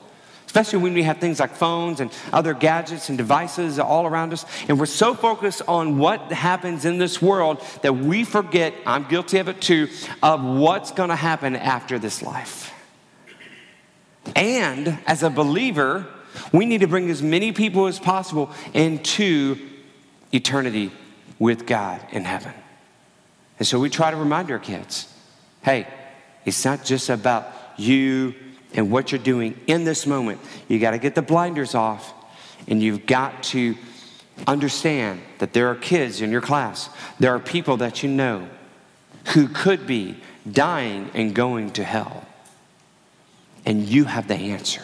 especially 0.47 0.79
when 0.79 0.95
we 0.95 1.03
have 1.03 1.19
things 1.19 1.39
like 1.39 1.55
phones 1.55 2.01
and 2.01 2.11
other 2.33 2.55
gadgets 2.55 3.11
and 3.11 3.19
devices 3.19 3.79
all 3.79 4.07
around 4.07 4.33
us. 4.33 4.47
And 4.69 4.81
we're 4.81 4.87
so 4.87 5.15
focused 5.15 5.61
on 5.69 5.99
what 5.99 6.33
happens 6.33 6.87
in 6.87 6.97
this 6.97 7.21
world 7.21 7.63
that 7.83 7.95
we 7.95 8.25
forget, 8.25 8.73
I'm 8.87 9.05
guilty 9.05 9.39
of 9.39 9.49
it 9.49 9.61
too, 9.61 9.89
of 10.23 10.43
what's 10.43 10.91
going 10.91 11.11
to 11.11 11.17
happen 11.17 11.55
after 11.55 11.99
this 11.99 12.23
life. 12.23 12.73
And 14.35 14.99
as 15.07 15.23
a 15.23 15.31
believer, 15.31 16.07
we 16.53 16.67
need 16.67 16.81
to 16.81 16.87
bring 16.87 17.11
as 17.11 17.23
many 17.23 17.53
people 17.53 17.87
as 17.87 17.99
possible 17.99 18.51
into 18.75 19.57
eternity 20.33 20.93
with 21.39 21.67
God 21.67 22.01
in 22.13 22.25
heaven. 22.25 22.53
And 23.59 23.67
so 23.67 23.79
we 23.79 23.91
try 23.91 24.11
to 24.11 24.17
remind 24.17 24.51
our 24.51 24.59
kids 24.59 25.07
hey, 25.63 25.87
it's 26.47 26.65
not 26.65 26.85
just 26.85 27.11
about 27.11 27.47
you 27.77 28.35
and 28.73 28.91
what 28.91 29.13
you're 29.13 29.19
doing 29.19 29.59
in 29.67 29.85
this 29.85 30.07
moment. 30.07 30.41
You 30.69 30.79
got 30.79 30.93
to 30.93 30.99
get 30.99 31.15
the 31.15 31.23
blinders 31.23 31.75
off 31.75 32.15
and 32.67 32.83
you've 32.83 33.05
got 33.05 33.43
to 33.45 33.77
understand 34.47 35.21
that 35.39 35.53
there 35.53 35.69
are 35.69 35.75
kids 35.75 36.23
in 36.23 36.31
your 36.31 36.41
class, 36.41 36.89
there 37.19 37.35
are 37.35 37.39
people 37.39 37.77
that 37.79 38.03
you 38.03 38.09
know 38.09 38.49
who 39.35 39.49
could 39.49 39.87
be 39.87 40.17
dying 40.51 41.11
and 41.13 41.35
going 41.35 41.71
to 41.73 41.85
hell 41.85 42.27
and 43.67 43.83
you 43.83 44.05
have 44.05 44.29
the 44.29 44.35
answer. 44.35 44.83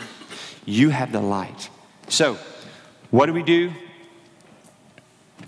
You 0.65 0.91
have 0.91 1.13
the 1.13 1.21
light. 1.21 1.71
So, 2.09 2.39
what 3.11 3.27
do 3.27 3.33
we 3.33 3.43
do? 3.43 3.73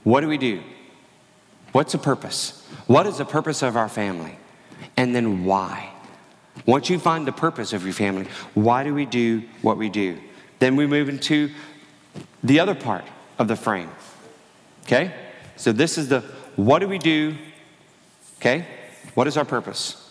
What 0.04 0.20
do 0.20 0.28
we 0.28 0.38
do? 0.38 0.62
What's 1.72 1.92
the 1.92 1.98
purpose? 1.98 2.66
What 2.86 3.06
is 3.06 3.18
the 3.18 3.24
purpose 3.24 3.62
of 3.62 3.76
our 3.76 3.88
family? 3.88 4.38
And 4.96 5.14
then 5.14 5.44
why? 5.44 5.90
Once 6.66 6.90
you 6.90 6.98
find 6.98 7.26
the 7.26 7.32
purpose 7.32 7.72
of 7.72 7.84
your 7.84 7.92
family, 7.92 8.26
why 8.54 8.84
do 8.84 8.94
we 8.94 9.06
do 9.06 9.42
what 9.62 9.76
we 9.76 9.88
do? 9.88 10.18
Then 10.58 10.76
we 10.76 10.86
move 10.86 11.08
into 11.08 11.50
the 12.42 12.60
other 12.60 12.74
part 12.74 13.04
of 13.38 13.48
the 13.48 13.56
frame. 13.56 13.90
Okay? 14.82 15.14
So 15.56 15.72
this 15.72 15.98
is 15.98 16.08
the 16.08 16.20
what 16.56 16.80
do 16.80 16.88
we 16.88 16.98
do? 16.98 17.36
Okay? 18.38 18.66
What 19.14 19.26
is 19.26 19.36
our 19.36 19.44
purpose? 19.44 20.04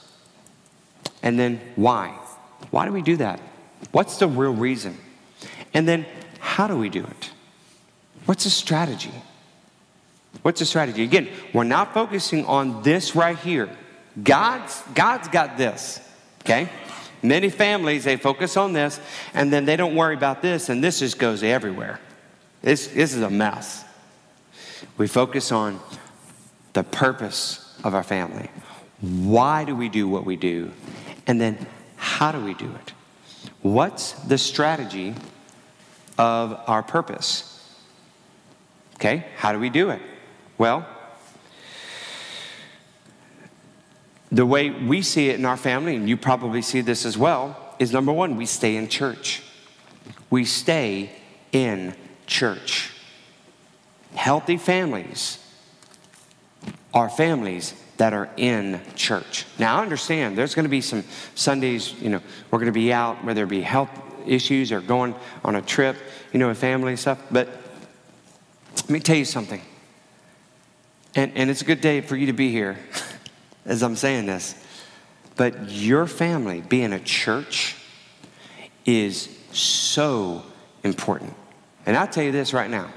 And 1.22 1.38
then 1.40 1.60
why? 1.76 2.18
Why 2.72 2.86
do 2.86 2.92
we 2.92 3.02
do 3.02 3.18
that? 3.18 3.40
What's 3.92 4.18
the 4.18 4.28
real 4.28 4.54
reason? 4.54 4.98
And 5.74 5.88
then, 5.88 6.06
how 6.40 6.68
do 6.68 6.78
we 6.78 6.90
do 6.90 7.04
it? 7.04 7.32
What's 8.26 8.44
the 8.44 8.50
strategy? 8.50 9.14
What's 10.42 10.60
the 10.60 10.66
strategy? 10.66 11.04
Again, 11.04 11.30
we're 11.54 11.64
not 11.64 11.94
focusing 11.94 12.46
on 12.46 12.84
this 12.84 13.16
right 13.16 13.38
here. 13.38 13.70
God's, 14.22 14.82
God's 14.94 15.28
got 15.28 15.58
this, 15.58 16.00
okay? 16.42 16.70
Many 17.22 17.50
families, 17.50 18.04
they 18.04 18.18
focus 18.18 18.58
on 18.58 18.74
this 18.74 19.00
and 19.34 19.52
then 19.52 19.66
they 19.66 19.76
don't 19.76 19.96
worry 19.96 20.16
about 20.16 20.42
this, 20.42 20.70
and 20.70 20.84
this 20.84 21.00
just 21.00 21.18
goes 21.18 21.44
everywhere. 21.44 22.00
This, 22.62 22.88
this 22.88 23.14
is 23.14 23.22
a 23.22 23.30
mess. 23.30 23.84
We 24.98 25.08
focus 25.08 25.52
on 25.52 25.80
the 26.74 26.84
purpose 26.84 27.76
of 27.84 27.96
our 27.96 28.04
family. 28.04 28.50
Why 29.02 29.64
do 29.64 29.76
we 29.76 29.90
do 29.90 30.08
what 30.08 30.26
we 30.26 30.36
do? 30.36 30.72
And 31.26 31.40
then 31.40 31.66
how 32.18 32.32
do 32.32 32.44
we 32.44 32.56
do 32.56 32.66
it? 32.66 32.94
What's 33.62 34.14
the 34.14 34.40
strategy 34.40 35.14
of 36.18 36.60
our 36.66 36.82
purpose? 36.82 37.78
Okay, 38.96 39.28
how 39.36 39.52
do 39.52 39.60
we 39.60 39.70
do 39.70 39.92
it? 39.92 40.02
Well, 40.58 40.84
the 44.32 44.48
way 44.48 44.72
we 44.72 45.04
see 45.04 45.30
it 45.30 45.36
in 45.36 45.46
our 45.46 45.58
family, 45.58 45.96
and 45.96 46.10
you 46.10 46.18
probably 46.18 46.64
see 46.64 46.82
this 46.82 47.06
as 47.06 47.20
well, 47.20 47.76
is 47.78 47.94
number 47.94 48.12
one, 48.12 48.36
we 48.36 48.48
stay 48.48 48.78
in 48.78 48.88
church. 48.88 49.44
We 50.32 50.44
stay 50.44 51.12
in 51.52 51.94
church. 52.26 52.94
Healthy 54.16 54.58
families 54.58 55.38
are 56.96 57.10
families 57.10 57.76
that 57.98 58.14
are 58.14 58.30
in 58.38 58.80
church. 58.96 59.46
Now, 59.58 59.78
I 59.78 59.82
understand 59.82 60.38
there's 60.38 60.56
going 60.56 60.66
to 60.66 60.70
be 60.70 60.82
some 60.82 61.04
Sundays, 61.36 61.94
you 62.00 62.10
know, 62.10 62.22
we're 62.52 62.60
going 62.60 62.72
to 62.72 62.80
be 62.80 62.94
out, 62.94 63.24
whether 63.24 63.44
it 63.44 63.50
be 63.50 63.62
health 63.62 63.90
issues 64.26 64.72
or 64.72 64.82
going 64.82 65.16
on 65.44 65.56
a 65.56 65.62
trip, 65.62 65.98
you 66.32 66.40
know, 66.40 66.48
with 66.48 66.60
family 66.60 66.90
and 66.90 67.00
stuff. 67.00 67.20
But 67.32 67.48
let 68.76 68.90
me 68.90 69.00
tell 69.00 69.16
you 69.16 69.26
something. 69.26 69.62
And, 71.16 71.32
and 71.36 71.50
it's 71.50 71.62
a 71.62 71.66
good 71.66 71.82
day 71.82 72.02
for 72.02 72.16
you 72.16 72.28
to 72.28 72.34
be 72.34 72.52
here 72.52 72.78
as 73.66 73.82
I'm 73.82 73.96
saying 73.96 74.28
this. 74.28 74.56
But 75.36 75.70
your 75.70 76.08
family 76.08 76.62
being 76.62 76.94
a 76.94 77.00
church 77.00 77.76
is 78.86 79.30
so 79.52 80.44
important. 80.84 81.34
And 81.86 81.96
I'll 81.98 82.08
tell 82.08 82.24
you 82.24 82.32
this 82.32 82.54
right 82.54 82.70
now. 82.70 82.92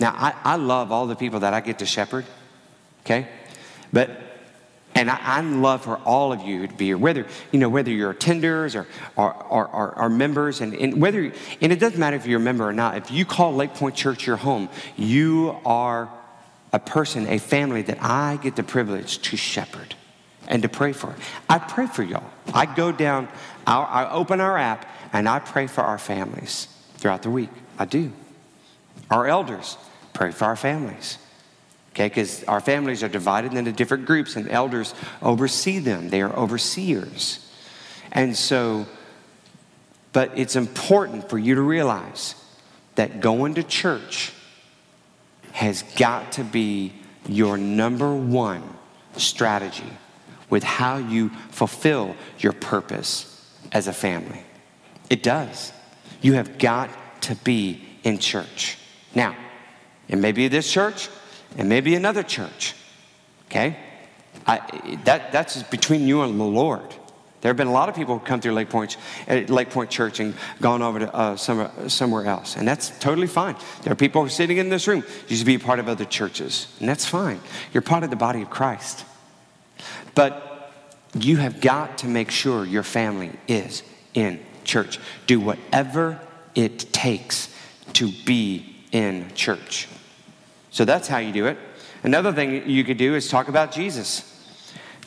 Now, 0.00 0.12
I, 0.16 0.34
I 0.44 0.56
love 0.56 0.90
all 0.90 1.06
the 1.06 1.14
people 1.14 1.40
that 1.40 1.54
I 1.54 1.60
get 1.60 1.78
to 1.78 1.86
shepherd, 1.86 2.24
okay? 3.02 3.28
But, 3.94 4.10
and 4.96 5.08
I, 5.08 5.18
I 5.22 5.40
love 5.40 5.84
for 5.84 5.98
all 5.98 6.32
of 6.32 6.42
you 6.42 6.66
to 6.66 6.74
be 6.74 6.86
here, 6.86 6.98
whether, 6.98 7.26
you 7.52 7.60
know, 7.60 7.68
whether 7.68 7.92
you're 7.92 8.12
attenders 8.12 8.74
or, 8.74 8.88
or, 9.16 9.32
or, 9.44 9.68
or, 9.68 9.98
or 9.98 10.08
members, 10.10 10.60
and, 10.60 10.74
and 10.74 11.00
whether, 11.00 11.32
and 11.60 11.72
it 11.72 11.78
doesn't 11.78 12.00
matter 12.00 12.16
if 12.16 12.26
you're 12.26 12.40
a 12.40 12.42
member 12.42 12.68
or 12.68 12.72
not. 12.72 12.96
If 12.96 13.12
you 13.12 13.24
call 13.24 13.54
Lake 13.54 13.74
Point 13.74 13.94
Church 13.94 14.26
your 14.26 14.36
home, 14.36 14.68
you 14.96 15.56
are 15.64 16.10
a 16.72 16.80
person, 16.80 17.28
a 17.28 17.38
family 17.38 17.82
that 17.82 17.98
I 18.02 18.36
get 18.42 18.56
the 18.56 18.64
privilege 18.64 19.22
to 19.30 19.36
shepherd 19.36 19.94
and 20.48 20.60
to 20.62 20.68
pray 20.68 20.92
for. 20.92 21.14
I 21.48 21.58
pray 21.58 21.86
for 21.86 22.02
y'all. 22.02 22.28
I 22.52 22.66
go 22.66 22.90
down, 22.90 23.28
I 23.64 24.08
open 24.10 24.40
our 24.40 24.58
app, 24.58 24.86
and 25.12 25.28
I 25.28 25.38
pray 25.38 25.68
for 25.68 25.82
our 25.82 25.98
families 25.98 26.66
throughout 26.96 27.22
the 27.22 27.30
week. 27.30 27.50
I 27.78 27.84
do. 27.84 28.12
Our 29.08 29.28
elders 29.28 29.78
pray 30.12 30.32
for 30.32 30.46
our 30.46 30.56
families. 30.56 31.18
Okay, 31.94 32.08
because 32.08 32.42
our 32.44 32.60
families 32.60 33.04
are 33.04 33.08
divided 33.08 33.54
into 33.54 33.70
different 33.70 34.04
groups, 34.04 34.34
and 34.34 34.50
elders 34.50 34.94
oversee 35.22 35.78
them. 35.78 36.10
They 36.10 36.22
are 36.22 36.32
overseers. 36.34 37.48
And 38.10 38.36
so, 38.36 38.86
but 40.12 40.32
it's 40.36 40.56
important 40.56 41.30
for 41.30 41.38
you 41.38 41.54
to 41.54 41.62
realize 41.62 42.34
that 42.96 43.20
going 43.20 43.54
to 43.54 43.62
church 43.62 44.32
has 45.52 45.84
got 45.94 46.32
to 46.32 46.42
be 46.42 46.92
your 47.28 47.56
number 47.56 48.12
one 48.12 48.62
strategy 49.16 49.84
with 50.50 50.64
how 50.64 50.96
you 50.96 51.28
fulfill 51.50 52.16
your 52.38 52.52
purpose 52.52 53.30
as 53.70 53.86
a 53.86 53.92
family. 53.92 54.42
It 55.10 55.22
does. 55.22 55.72
You 56.20 56.32
have 56.34 56.58
got 56.58 56.90
to 57.22 57.36
be 57.36 57.84
in 58.02 58.18
church. 58.18 58.78
Now, 59.14 59.36
it 60.08 60.16
may 60.16 60.32
be 60.32 60.48
this 60.48 60.70
church, 60.70 61.08
it 61.56 61.64
maybe 61.64 61.94
another 61.94 62.22
church. 62.22 62.74
Okay? 63.46 63.76
I, 64.46 64.98
that, 65.04 65.32
that's 65.32 65.62
between 65.64 66.06
you 66.06 66.22
and 66.22 66.38
the 66.38 66.44
Lord. 66.44 66.94
There 67.40 67.50
have 67.50 67.58
been 67.58 67.68
a 67.68 67.72
lot 67.72 67.90
of 67.90 67.94
people 67.94 68.18
who 68.18 68.24
come 68.24 68.40
through 68.40 68.52
Lake 68.52 68.70
Point, 68.70 68.96
uh, 69.28 69.34
Lake 69.48 69.68
Point 69.68 69.90
Church 69.90 70.18
and 70.18 70.34
gone 70.62 70.80
over 70.80 71.00
to 71.00 71.14
uh, 71.14 71.36
somewhere, 71.36 71.70
somewhere 71.88 72.24
else. 72.24 72.56
And 72.56 72.66
that's 72.66 72.98
totally 73.00 73.26
fine. 73.26 73.54
There 73.82 73.92
are 73.92 73.96
people 73.96 74.22
who 74.22 74.28
are 74.28 74.30
sitting 74.30 74.56
in 74.56 74.70
this 74.70 74.88
room 74.88 75.04
used 75.28 75.42
to 75.42 75.46
be 75.46 75.58
part 75.58 75.78
of 75.78 75.86
other 75.86 76.06
churches. 76.06 76.74
And 76.80 76.88
that's 76.88 77.04
fine. 77.04 77.40
You're 77.74 77.82
part 77.82 78.02
of 78.02 78.08
the 78.08 78.16
body 78.16 78.40
of 78.40 78.48
Christ. 78.48 79.04
But 80.14 80.72
you 81.12 81.36
have 81.36 81.60
got 81.60 81.98
to 81.98 82.08
make 82.08 82.30
sure 82.30 82.64
your 82.64 82.82
family 82.82 83.32
is 83.46 83.82
in 84.14 84.40
church. 84.64 84.98
Do 85.26 85.38
whatever 85.38 86.20
it 86.54 86.78
takes 86.94 87.54
to 87.92 88.10
be 88.24 88.74
in 88.90 89.30
church. 89.34 89.86
So 90.74 90.84
that's 90.84 91.06
how 91.06 91.18
you 91.18 91.30
do 91.30 91.46
it. 91.46 91.56
Another 92.02 92.32
thing 92.32 92.68
you 92.68 92.82
could 92.82 92.96
do 92.96 93.14
is 93.14 93.28
talk 93.28 93.46
about 93.46 93.70
Jesus. 93.70 94.28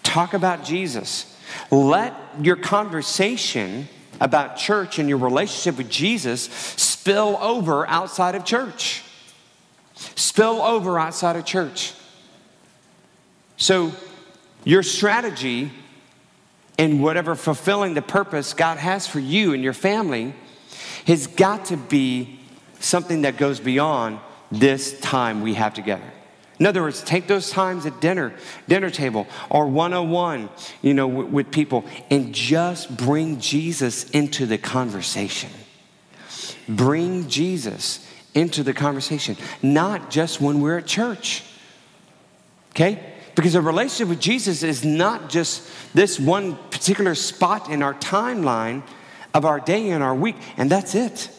Talk 0.01 0.33
about 0.33 0.63
Jesus. 0.63 1.37
Let 1.69 2.13
your 2.41 2.55
conversation 2.55 3.89
about 4.21 4.55
church 4.55 4.97
and 4.97 5.09
your 5.09 5.17
relationship 5.17 5.77
with 5.77 5.89
Jesus 5.89 6.43
spill 6.43 7.37
over 7.41 7.85
outside 7.89 8.33
of 8.33 8.45
church. 8.45 9.03
Spill 9.93 10.61
over 10.61 10.97
outside 10.97 11.35
of 11.35 11.43
church. 11.43 11.93
So, 13.57 13.91
your 14.63 14.83
strategy 14.83 15.69
in 16.77 17.01
whatever 17.01 17.35
fulfilling 17.35 17.93
the 17.93 18.01
purpose 18.01 18.53
God 18.53 18.77
has 18.77 19.05
for 19.05 19.19
you 19.19 19.53
and 19.53 19.61
your 19.61 19.73
family 19.73 20.33
has 21.07 21.27
got 21.27 21.65
to 21.65 21.75
be 21.75 22.39
something 22.79 23.23
that 23.23 23.35
goes 23.35 23.59
beyond 23.59 24.21
this 24.51 24.99
time 24.99 25.41
we 25.41 25.55
have 25.55 25.73
together. 25.73 26.11
In 26.59 26.65
other 26.65 26.81
words, 26.81 27.03
take 27.03 27.27
those 27.27 27.51
times 27.51 27.85
at 27.85 28.01
dinner, 28.01 28.33
dinner 28.67 28.89
table, 28.89 29.27
or 29.49 29.67
101, 29.67 30.49
you 30.81 30.93
know, 30.93 31.07
with, 31.07 31.27
with 31.27 31.51
people, 31.51 31.85
and 32.09 32.33
just 32.33 32.95
bring 32.97 33.39
Jesus 33.39 34.09
into 34.09 34.45
the 34.45 34.57
conversation. 34.57 35.51
Bring 36.67 37.29
Jesus 37.29 38.05
into 38.33 38.63
the 38.63 38.73
conversation, 38.73 39.37
not 39.61 40.09
just 40.09 40.41
when 40.41 40.61
we're 40.61 40.79
at 40.79 40.87
church. 40.87 41.43
Okay? 42.71 43.13
Because 43.35 43.53
a 43.53 43.61
relationship 43.61 44.09
with 44.09 44.19
Jesus 44.19 44.63
is 44.63 44.83
not 44.83 45.29
just 45.29 45.69
this 45.93 46.19
one 46.19 46.55
particular 46.71 47.13
spot 47.13 47.69
in 47.69 47.83
our 47.83 47.93
timeline 47.93 48.81
of 49.33 49.45
our 49.45 49.59
day 49.59 49.89
and 49.89 50.03
our 50.03 50.15
week, 50.15 50.35
and 50.57 50.71
that's 50.71 50.95
it. 50.95 51.29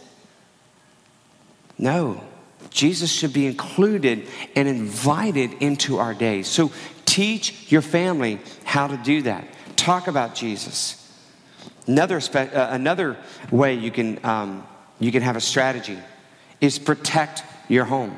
No. 1.77 2.23
Jesus 2.71 3.11
should 3.11 3.33
be 3.33 3.47
included 3.47 4.27
and 4.55 4.69
invited 4.69 5.55
into 5.55 5.99
our 5.99 6.15
days. 6.15 6.47
So 6.47 6.71
teach 7.05 7.71
your 7.73 7.83
family 7.83 8.41
how 8.65 8.87
to 8.87 8.97
do 8.97 9.23
that. 9.23 9.47
Talk 9.77 10.09
about 10.09 10.35
Jesus. 10.35 10.95
Another, 11.87 12.21
spe- 12.21 12.55
uh, 12.55 12.69
another 12.71 13.17
way 13.51 13.75
you 13.75 13.91
can, 13.91 14.25
um, 14.25 14.67
you 15.01 15.11
can 15.11 15.23
have 15.23 15.37
a 15.37 15.41
strategy 15.41 15.99
is 16.61 16.79
protect 16.79 17.43
your 17.69 17.85
home. 17.85 18.17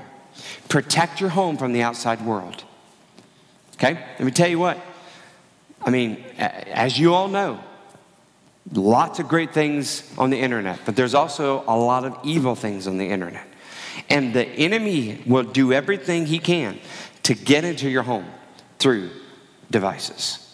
Protect 0.68 1.20
your 1.20 1.30
home 1.30 1.56
from 1.56 1.72
the 1.72 1.82
outside 1.82 2.24
world. 2.24 2.64
Okay? 3.74 3.94
Let 3.94 4.20
me 4.20 4.30
tell 4.30 4.48
you 4.48 4.58
what. 4.58 4.78
I 5.82 5.90
mean, 5.90 6.22
as 6.36 6.98
you 6.98 7.14
all 7.14 7.28
know, 7.28 7.60
lots 8.72 9.18
of 9.18 9.28
great 9.28 9.52
things 9.54 10.12
on 10.18 10.30
the 10.30 10.38
internet, 10.38 10.80
but 10.84 10.96
there's 10.96 11.14
also 11.14 11.64
a 11.66 11.76
lot 11.76 12.04
of 12.04 12.18
evil 12.22 12.54
things 12.54 12.86
on 12.86 12.98
the 12.98 13.08
internet. 13.08 13.46
And 14.10 14.34
the 14.34 14.44
enemy 14.44 15.22
will 15.24 15.44
do 15.44 15.72
everything 15.72 16.26
he 16.26 16.38
can 16.38 16.78
to 17.22 17.34
get 17.34 17.64
into 17.64 17.88
your 17.88 18.02
home 18.02 18.26
through 18.78 19.10
devices. 19.70 20.46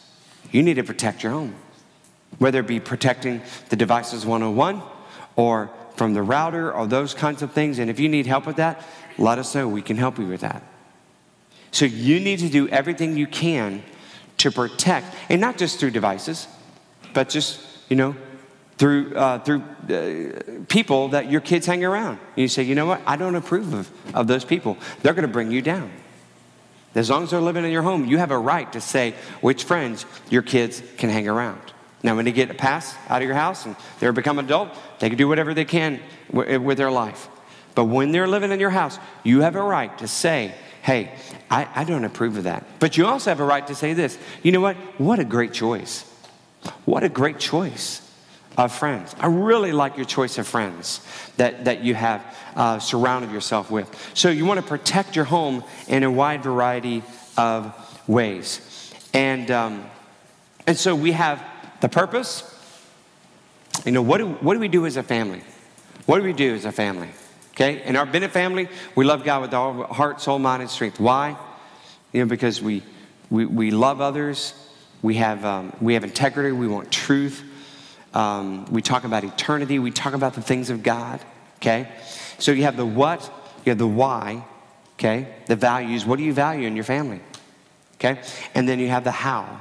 You 0.53 0.63
need 0.63 0.75
to 0.75 0.85
protect 0.85 1.23
your 1.23 1.33
home, 1.33 1.55
whether 2.39 2.61
it 2.61 2.67
be 2.67 2.81
protecting 2.81 3.41
the 3.71 3.77
devices 3.77 4.27
101 4.27 4.83
or 5.37 5.71
from 5.97 6.13
the 6.13 6.23
router 6.23 6.73
or 6.73 6.87
those 6.87 7.15
kinds 7.15 7.43
of 7.43 7.53
things. 7.53 7.79
And 7.79 7.91
if 7.91 7.99
you 7.99 8.09
need 8.09 8.27
help 8.27 8.47
with 8.47 8.57
that, 8.57 8.85
let 9.17 9.39
us 9.39 9.55
know. 9.55 9.67
We 9.67 9.83
can 9.83 9.97
help 9.97 10.19
you 10.19 10.27
with 10.27 10.43
that. 10.43 10.63
So 11.71 11.87
you 11.87 12.21
need 12.21 12.41
to 12.41 12.49
do 12.49 12.69
everything 12.69 13.17
you 13.17 13.27
can 13.27 13.83
to 14.39 14.51
protect, 14.51 15.15
and 15.31 15.41
not 15.41 15.57
just 15.57 15.81
through 15.81 15.93
devices, 15.93 16.47
but 17.15 17.31
just, 17.31 17.61
you 17.89 17.97
know, 17.97 18.15
through, 18.79 19.15
uh, 19.15 19.39
through 19.39 19.63
uh, 19.91 20.65
people 20.69 21.09
that 21.09 21.31
your 21.31 21.41
kids 21.41 21.67
hang 21.67 21.85
around. 21.85 22.19
And 22.19 22.43
you 22.43 22.49
say, 22.49 22.63
you 22.63 22.75
know 22.75 22.87
what? 22.87 23.01
I 23.07 23.17
don't 23.17 23.35
approve 23.35 23.73
of, 23.73 23.91
of 24.15 24.27
those 24.27 24.45
people. 24.45 24.77
They're 25.03 25.15
going 25.15 25.27
to 25.27 25.33
bring 25.33 25.51
you 25.51 25.63
down. 25.63 25.91
As 26.95 27.11
long 27.11 27.25
as 27.25 27.31
they're 27.31 27.41
living 27.41 27.65
in 27.65 27.71
your 27.71 27.83
home, 27.83 28.07
you 28.07 28.19
have 28.19 28.31
a 28.31 28.39
right 28.39 28.71
to 28.73 28.81
say 28.81 29.15
which 29.41 29.65
friends 29.65 30.07
your 30.31 30.43
kids 30.43 30.83
can 30.97 31.11
hang 31.11 31.29
around. 31.29 31.61
Now, 32.03 32.17
when 32.17 32.25
they 32.25 32.33
get 32.33 32.51
a 32.51 32.55
pass 32.55 32.95
out 33.09 33.21
of 33.21 33.27
your 33.27 33.37
house 33.37 33.67
and 33.67 33.77
they 34.01 34.11
become 34.11 34.39
adult, 34.39 34.71
they 34.99 35.09
can 35.09 35.19
do 35.19 35.29
whatever 35.29 35.53
they 35.53 35.65
can 35.65 36.01
w- 36.31 36.61
with 36.61 36.79
their 36.79 36.91
life. 36.91 37.29
But 37.75 37.87
when 37.87 38.13
they're 38.13 38.29
living 38.29 38.51
in 38.51 38.61
your 38.61 38.71
house, 38.71 38.99
you 39.25 39.41
have 39.41 39.57
a 39.57 39.63
right 39.63 39.97
to 39.99 40.09
say, 40.09 40.55
hey, 40.83 41.15
I, 41.51 41.69
I 41.75 41.85
don't 41.85 42.05
approve 42.05 42.39
of 42.39 42.45
that. 42.45 42.65
But 42.79 42.97
you 42.97 43.07
also 43.07 43.31
have 43.31 43.41
a 43.41 43.45
right 43.45 43.67
to 43.67 43.75
say 43.75 43.93
this 43.93 44.19
you 44.43 44.53
know 44.53 44.61
what? 44.61 44.77
What 44.99 45.19
a 45.19 45.25
great 45.25 45.53
choice. 45.53 46.03
What 46.85 47.05
a 47.05 47.09
great 47.09 47.39
choice 47.39 48.06
of 48.57 48.73
friends. 48.73 49.15
I 49.21 49.27
really 49.27 49.73
like 49.73 49.97
your 49.97 50.07
choice 50.07 50.39
of 50.39 50.47
friends 50.49 51.01
that, 51.37 51.67
that 51.67 51.83
you 51.83 51.95
have 51.95 52.23
uh, 52.55 52.79
surrounded 52.79 53.31
yourself 53.31 53.71
with. 53.71 53.95
So 54.15 54.31
you 54.31 54.47
want 54.47 54.61
to 54.61 54.67
protect 54.67 55.15
your 55.15 55.27
home 55.27 55.63
in 55.89 56.03
a 56.03 56.11
wide 56.11 56.43
variety 56.43 57.03
of 57.37 57.75
ways. 58.09 58.93
And, 59.13 59.51
um, 59.51 59.85
and 60.67 60.77
so 60.77 60.95
we 60.95 61.13
have 61.13 61.45
the 61.81 61.89
purpose. 61.89 62.53
You 63.85 63.93
know, 63.93 64.03
what 64.03 64.19
do, 64.19 64.29
what 64.29 64.55
do 64.55 64.61
we 64.61 64.69
do 64.69 64.87
as 64.87 64.97
a 64.97 65.03
family? 65.03 65.43
What 66.07 66.19
do 66.19 66.25
we 66.25 66.33
do 66.33 66.55
as 66.55 66.65
a 66.65 66.73
family? 66.73 67.09
Okay, 67.53 67.83
in 67.85 67.97
our 67.97 68.05
Bennett 68.05 68.33
family, 68.33 68.69
we 68.95 69.07
love 69.07 69.25
God 69.25 69.41
with 69.41 69.55
all 69.55 69.85
heart, 69.85 70.21
soul, 70.21 70.39
mind, 70.39 70.61
and 70.61 70.71
strength. 70.71 71.01
Why? 71.01 71.37
You 72.13 72.21
know, 72.21 72.27
because 72.27 72.61
we, 72.61 72.83
we, 73.31 73.47
we 73.47 73.71
love 73.71 74.03
others, 74.03 74.53
we 75.01 75.15
have, 75.15 75.45
um, 75.45 75.75
we 75.81 75.95
have 75.95 76.05
integrity, 76.05 76.53
we 76.53 76.69
want 76.69 76.93
truth, 76.93 77.43
um, 78.17 78.65
we 78.73 78.81
talk 78.81 79.05
about 79.05 79.25
eternity, 79.25 79.79
we 79.79 79.91
talk 79.91 80.15
about 80.15 80.33
the 80.35 80.43
things 80.43 80.71
of 80.71 80.83
God. 80.83 81.21
Okay, 81.57 81.89
so 82.39 82.53
you 82.53 82.63
have 82.63 82.77
the 82.77 82.87
what, 82.87 83.31
you 83.65 83.71
have 83.71 83.79
the 83.79 83.87
why, 83.87 84.45
okay, 84.95 85.29
the 85.47 85.57
values. 85.57 86.07
What 86.07 86.17
do 86.19 86.25
you 86.25 86.33
value 86.33 86.67
in 86.67 86.75
your 86.75 86.85
family? 86.85 87.21
Okay, 87.97 88.21
and 88.55 88.69
then 88.69 88.79
you 88.79 88.89
have 88.89 89.05
the 89.05 89.11
how, 89.11 89.61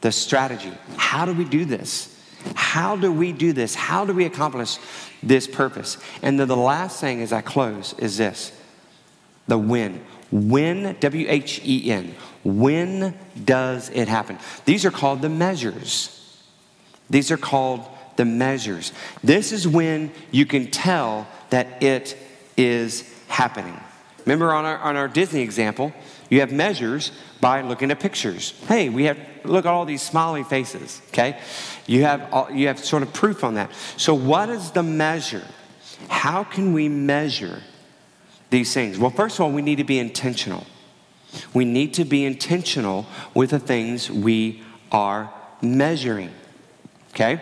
the 0.00 0.10
strategy. 0.10 0.72
How 0.96 1.24
do 1.26 1.32
we 1.32 1.44
do 1.44 1.64
this? 1.64 2.16
How 2.54 2.96
do 2.96 3.12
we 3.12 3.32
do 3.32 3.52
this? 3.52 3.74
How 3.74 4.04
do 4.04 4.12
we 4.12 4.24
accomplish 4.24 4.78
this 5.22 5.46
purpose? 5.46 5.98
And 6.22 6.40
then 6.40 6.48
the 6.48 6.56
last 6.56 7.00
thing 7.00 7.22
as 7.22 7.32
I 7.32 7.40
close 7.40 7.94
is 7.98 8.16
this 8.16 8.52
the 9.46 9.58
when. 9.58 10.00
When, 10.32 10.96
W 11.00 11.26
H 11.28 11.60
E 11.64 11.90
N, 11.90 12.14
when 12.44 13.14
does 13.44 13.90
it 13.90 14.08
happen? 14.08 14.38
These 14.64 14.84
are 14.84 14.92
called 14.92 15.22
the 15.22 15.28
measures. 15.28 16.19
These 17.10 17.30
are 17.30 17.36
called 17.36 17.86
the 18.16 18.24
measures. 18.24 18.92
This 19.22 19.52
is 19.52 19.66
when 19.66 20.12
you 20.30 20.46
can 20.46 20.70
tell 20.70 21.26
that 21.50 21.82
it 21.82 22.16
is 22.56 23.04
happening. 23.28 23.78
Remember 24.24 24.52
on 24.52 24.64
our, 24.64 24.78
on 24.78 24.96
our 24.96 25.08
Disney 25.08 25.40
example, 25.40 25.92
you 26.28 26.40
have 26.40 26.52
measures 26.52 27.12
by 27.40 27.62
looking 27.62 27.90
at 27.90 27.98
pictures. 27.98 28.52
Hey, 28.68 28.88
we 28.88 29.04
have 29.04 29.18
look 29.44 29.64
at 29.64 29.70
all 29.70 29.84
these 29.84 30.02
smiley 30.02 30.44
faces. 30.44 31.00
Okay, 31.08 31.40
you 31.86 32.02
have 32.02 32.32
all, 32.32 32.50
you 32.50 32.66
have 32.68 32.78
sort 32.78 33.02
of 33.02 33.12
proof 33.12 33.42
on 33.42 33.54
that. 33.54 33.70
So, 33.96 34.14
what 34.14 34.48
is 34.48 34.70
the 34.70 34.82
measure? 34.82 35.46
How 36.08 36.44
can 36.44 36.72
we 36.72 36.88
measure 36.88 37.62
these 38.50 38.72
things? 38.72 38.98
Well, 38.98 39.10
first 39.10 39.36
of 39.36 39.42
all, 39.42 39.52
we 39.52 39.62
need 39.62 39.76
to 39.76 39.84
be 39.84 39.98
intentional. 39.98 40.66
We 41.54 41.64
need 41.64 41.94
to 41.94 42.04
be 42.04 42.24
intentional 42.24 43.06
with 43.34 43.50
the 43.50 43.58
things 43.58 44.10
we 44.10 44.62
are 44.90 45.32
measuring. 45.62 46.30
Okay? 47.14 47.40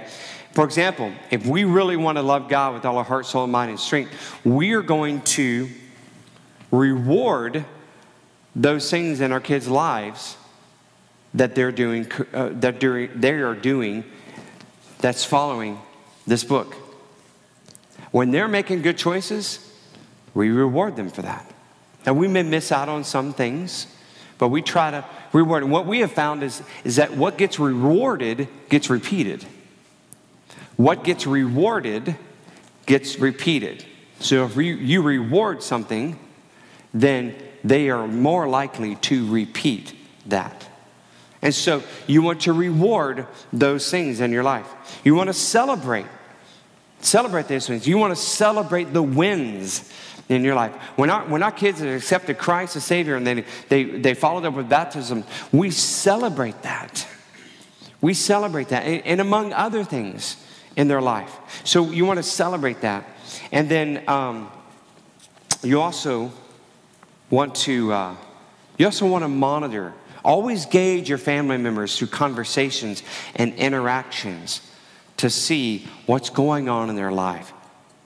For 0.52 0.64
example, 0.64 1.12
if 1.30 1.46
we 1.46 1.64
really 1.64 1.96
want 1.96 2.18
to 2.18 2.22
love 2.22 2.48
God 2.48 2.74
with 2.74 2.84
all 2.84 2.98
our 2.98 3.04
heart, 3.04 3.26
soul, 3.26 3.46
mind, 3.46 3.70
and 3.70 3.78
strength, 3.78 4.10
we 4.44 4.72
are 4.72 4.82
going 4.82 5.20
to 5.22 5.68
reward 6.70 7.64
those 8.56 8.90
things 8.90 9.20
in 9.20 9.30
our 9.30 9.40
kids' 9.40 9.68
lives 9.68 10.36
that 11.34 11.54
they're 11.54 11.72
doing, 11.72 12.10
uh, 12.32 12.48
that 12.54 12.80
they 12.80 13.32
are 13.32 13.54
doing 13.54 14.04
that's 14.98 15.24
following 15.24 15.78
this 16.26 16.42
book. 16.42 16.74
When 18.10 18.30
they're 18.30 18.48
making 18.48 18.82
good 18.82 18.98
choices, 18.98 19.64
we 20.34 20.50
reward 20.50 20.96
them 20.96 21.10
for 21.10 21.22
that. 21.22 21.48
Now, 22.06 22.14
we 22.14 22.26
may 22.26 22.42
miss 22.42 22.72
out 22.72 22.88
on 22.88 23.04
some 23.04 23.32
things, 23.32 23.86
but 24.38 24.48
we 24.48 24.62
try 24.62 24.90
to 24.90 25.04
reward. 25.32 25.62
And 25.62 25.70
what 25.70 25.86
we 25.86 26.00
have 26.00 26.12
found 26.12 26.42
is, 26.42 26.62
is 26.84 26.96
that 26.96 27.16
what 27.16 27.38
gets 27.38 27.58
rewarded 27.58 28.48
gets 28.68 28.88
repeated. 28.88 29.44
What 30.78 31.02
gets 31.02 31.26
rewarded 31.26 32.16
gets 32.86 33.18
repeated. 33.18 33.84
So 34.20 34.44
if 34.44 34.56
you 34.56 35.02
reward 35.02 35.60
something, 35.60 36.16
then 36.94 37.34
they 37.64 37.90
are 37.90 38.06
more 38.06 38.48
likely 38.48 38.94
to 38.94 39.28
repeat 39.28 39.92
that. 40.26 40.68
And 41.42 41.52
so 41.52 41.82
you 42.06 42.22
want 42.22 42.42
to 42.42 42.52
reward 42.52 43.26
those 43.52 43.90
things 43.90 44.20
in 44.20 44.30
your 44.30 44.44
life. 44.44 44.68
You 45.02 45.16
want 45.16 45.26
to 45.26 45.34
celebrate. 45.34 46.06
Celebrate 47.00 47.48
those 47.48 47.66
things. 47.66 47.88
You 47.88 47.98
want 47.98 48.16
to 48.16 48.20
celebrate 48.20 48.92
the 48.92 49.02
wins 49.02 49.92
in 50.28 50.44
your 50.44 50.54
life. 50.54 50.72
When 50.94 51.10
our, 51.10 51.24
when 51.24 51.42
our 51.42 51.50
kids 51.50 51.80
have 51.80 51.88
accepted 51.88 52.38
Christ 52.38 52.76
as 52.76 52.84
Savior 52.84 53.16
and 53.16 53.26
they, 53.26 53.44
they, 53.68 53.82
they 53.82 54.14
followed 54.14 54.44
up 54.44 54.54
with 54.54 54.68
baptism, 54.68 55.24
we 55.50 55.72
celebrate 55.72 56.62
that. 56.62 57.04
We 58.00 58.14
celebrate 58.14 58.68
that, 58.68 58.84
and, 58.84 59.04
and 59.04 59.20
among 59.20 59.52
other 59.52 59.82
things 59.82 60.36
in 60.78 60.86
their 60.86 61.02
life. 61.02 61.60
So 61.64 61.90
you 61.90 62.06
want 62.06 62.18
to 62.18 62.22
celebrate 62.22 62.80
that. 62.82 63.04
And 63.50 63.68
then 63.68 64.04
um, 64.08 64.50
you 65.62 65.80
also 65.80 66.32
want 67.30 67.56
to, 67.56 67.92
uh, 67.92 68.16
you 68.78 68.86
also 68.86 69.06
want 69.06 69.24
to 69.24 69.28
monitor. 69.28 69.92
Always 70.24 70.66
gauge 70.66 71.08
your 71.08 71.18
family 71.18 71.58
members 71.58 71.98
through 71.98 72.08
conversations 72.08 73.02
and 73.34 73.54
interactions 73.54 74.60
to 75.16 75.28
see 75.28 75.88
what's 76.06 76.30
going 76.30 76.68
on 76.68 76.90
in 76.90 76.96
their 76.96 77.10
life. 77.10 77.52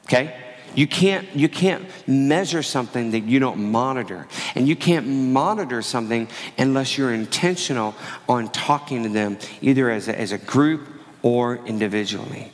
Okay? 0.07 0.35
You 0.75 0.87
can't, 0.87 1.29
you 1.37 1.51
can't 1.51 1.85
measure 2.09 2.63
something 2.63 3.11
that 3.11 3.25
you 3.25 3.39
don't 3.39 3.71
monitor. 3.71 4.27
And 4.55 4.67
you 4.67 4.77
can't 4.77 5.07
monitor 5.07 5.83
something 5.83 6.27
unless 6.57 6.97
you're 6.97 7.13
intentional 7.13 7.95
on 8.31 8.49
talking 8.49 9.03
to 9.03 9.11
them, 9.11 9.37
either 9.61 9.91
as 9.91 10.09
a, 10.09 10.19
as 10.19 10.33
a 10.33 10.39
group 10.39 10.89
or 11.21 11.57
individually. 11.67 12.51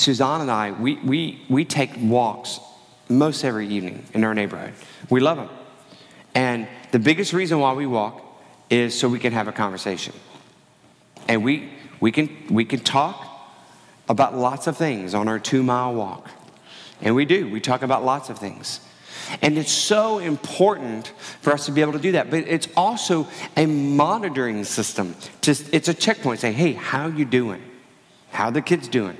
Suzanne 0.00 0.40
and 0.40 0.50
I, 0.50 0.72
we, 0.72 0.94
we, 0.96 1.42
we 1.50 1.66
take 1.66 1.90
walks 1.98 2.58
most 3.10 3.44
every 3.44 3.68
evening 3.68 4.06
in 4.14 4.24
our 4.24 4.34
neighborhood. 4.34 4.72
We 5.10 5.20
love 5.20 5.36
them. 5.36 5.50
And 6.34 6.66
the 6.90 6.98
biggest 6.98 7.34
reason 7.34 7.60
why 7.60 7.74
we 7.74 7.86
walk 7.86 8.22
is 8.70 8.98
so 8.98 9.10
we 9.10 9.18
can 9.18 9.34
have 9.34 9.46
a 9.46 9.52
conversation. 9.52 10.14
And 11.28 11.44
we, 11.44 11.70
we, 12.00 12.12
can, 12.12 12.30
we 12.48 12.64
can 12.64 12.80
talk 12.80 13.26
about 14.08 14.34
lots 14.34 14.66
of 14.66 14.78
things 14.78 15.12
on 15.12 15.28
our 15.28 15.38
two 15.38 15.62
mile 15.62 15.92
walk. 15.92 16.30
And 17.02 17.14
we 17.14 17.26
do. 17.26 17.50
We 17.50 17.60
talk 17.60 17.82
about 17.82 18.02
lots 18.02 18.30
of 18.30 18.38
things. 18.38 18.80
And 19.42 19.58
it's 19.58 19.70
so 19.70 20.18
important 20.18 21.08
for 21.42 21.52
us 21.52 21.66
to 21.66 21.72
be 21.72 21.82
able 21.82 21.92
to 21.92 21.98
do 21.98 22.12
that. 22.12 22.30
But 22.30 22.48
it's 22.48 22.68
also 22.74 23.28
a 23.54 23.66
monitoring 23.66 24.64
system. 24.64 25.14
Just, 25.42 25.74
it's 25.74 25.88
a 25.88 25.94
checkpoint. 25.94 26.40
Say, 26.40 26.52
hey, 26.52 26.72
how 26.72 27.08
you 27.08 27.26
doing? 27.26 27.62
How 28.30 28.50
the 28.50 28.62
kids 28.62 28.88
doing? 28.88 29.16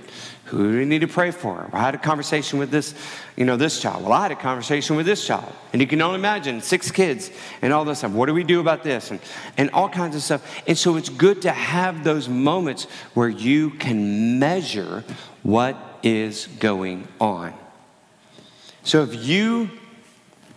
Who 0.50 0.72
do 0.72 0.78
we 0.78 0.84
need 0.84 1.02
to 1.02 1.08
pray 1.08 1.30
for? 1.30 1.70
I 1.72 1.78
had 1.78 1.94
a 1.94 1.98
conversation 1.98 2.58
with 2.58 2.72
this, 2.72 2.92
you 3.36 3.44
know, 3.44 3.56
this 3.56 3.80
child. 3.80 4.02
Well, 4.02 4.12
I 4.12 4.22
had 4.22 4.32
a 4.32 4.36
conversation 4.36 4.96
with 4.96 5.06
this 5.06 5.24
child. 5.24 5.52
And 5.72 5.80
you 5.80 5.86
can 5.86 6.02
only 6.02 6.18
imagine 6.18 6.60
six 6.60 6.90
kids 6.90 7.30
and 7.62 7.72
all 7.72 7.84
this 7.84 7.98
stuff. 7.98 8.10
What 8.10 8.26
do 8.26 8.34
we 8.34 8.42
do 8.42 8.58
about 8.58 8.82
this? 8.82 9.12
And, 9.12 9.20
and 9.56 9.70
all 9.70 9.88
kinds 9.88 10.16
of 10.16 10.22
stuff. 10.22 10.62
And 10.66 10.76
so 10.76 10.96
it's 10.96 11.08
good 11.08 11.42
to 11.42 11.52
have 11.52 12.02
those 12.02 12.28
moments 12.28 12.84
where 13.14 13.28
you 13.28 13.70
can 13.70 14.40
measure 14.40 15.04
what 15.44 15.76
is 16.02 16.48
going 16.58 17.06
on. 17.20 17.54
So 18.82 19.02
if 19.02 19.24
you 19.24 19.70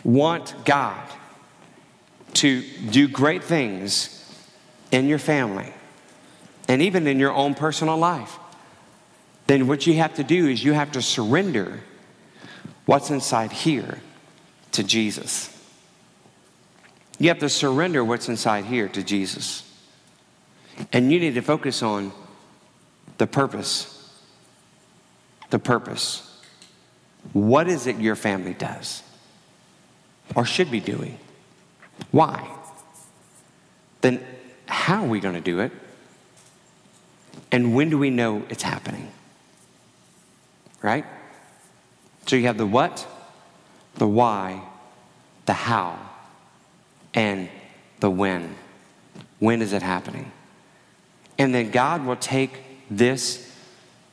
want 0.04 0.56
God 0.66 1.08
to 2.36 2.64
do 2.90 3.08
great 3.08 3.44
things 3.44 4.20
in 4.92 5.08
your 5.08 5.20
family 5.20 5.72
and 6.68 6.82
even 6.82 7.06
in 7.06 7.20
your 7.20 7.32
own 7.32 7.54
personal 7.54 7.98
life, 7.98 8.40
then 9.48 9.68
what 9.68 9.86
you 9.86 9.96
have 9.96 10.14
to 10.16 10.24
do 10.24 10.48
is 10.48 10.64
you 10.64 10.74
have 10.74 10.92
to 10.94 11.02
surrender 11.02 11.82
what's 12.86 13.10
inside 13.10 13.52
here 13.52 14.00
to 14.72 14.84
Jesus. 14.84 15.50
You 17.20 17.30
have 17.30 17.40
to 17.40 17.50
surrender 17.50 18.04
what's 18.04 18.30
inside 18.30 18.66
here 18.66 18.88
to 18.90 19.04
Jesus. 19.04 19.70
And 20.92 21.12
you 21.12 21.20
need 21.20 21.36
to 21.36 21.42
focus 21.42 21.84
on 21.84 22.12
the 23.18 23.28
purpose. 23.28 24.12
The 25.50 25.60
purpose. 25.60 26.30
What 27.32 27.68
is 27.68 27.88
it 27.88 27.98
your 27.98 28.16
family 28.16 28.54
does 28.54 29.04
or 30.36 30.46
should 30.46 30.72
be 30.72 30.80
doing? 30.80 31.18
Why? 32.12 32.50
Then 34.02 34.26
how 34.66 35.04
are 35.04 35.08
we 35.08 35.20
going 35.20 35.36
to 35.36 35.42
do 35.42 35.60
it? 35.60 35.72
And 37.52 37.76
when 37.76 37.90
do 37.90 37.98
we 37.98 38.10
know 38.10 38.44
it's 38.50 38.64
happening? 38.64 39.12
Right? 40.84 41.06
So 42.28 42.36
you 42.36 42.44
have 42.44 42.60
the 42.60 42.68
what, 42.68 43.08
the 43.96 44.08
why, 44.08 44.62
the 45.48 45.54
how, 45.54 45.98
and 47.16 47.50
the 48.00 48.12
when. 48.12 48.56
When 49.40 49.62
is 49.62 49.74
it 49.74 49.82
happening? 49.82 50.32
And 51.40 51.56
then 51.56 51.72
God 51.72 52.06
will 52.06 52.16
take 52.16 52.52
this 52.92 53.52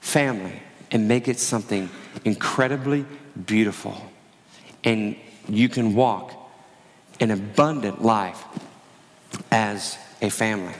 family 0.00 0.62
and 0.90 1.06
make 1.06 1.28
it 1.28 1.38
something 1.38 1.90
incredibly 2.24 3.04
beautiful. 3.46 4.10
And 4.82 5.16
you 5.48 5.68
can 5.68 5.94
walk 5.94 6.32
an 7.20 7.30
abundant 7.30 8.02
life 8.02 8.42
as 9.50 9.98
a 10.22 10.30
family. 10.30 10.74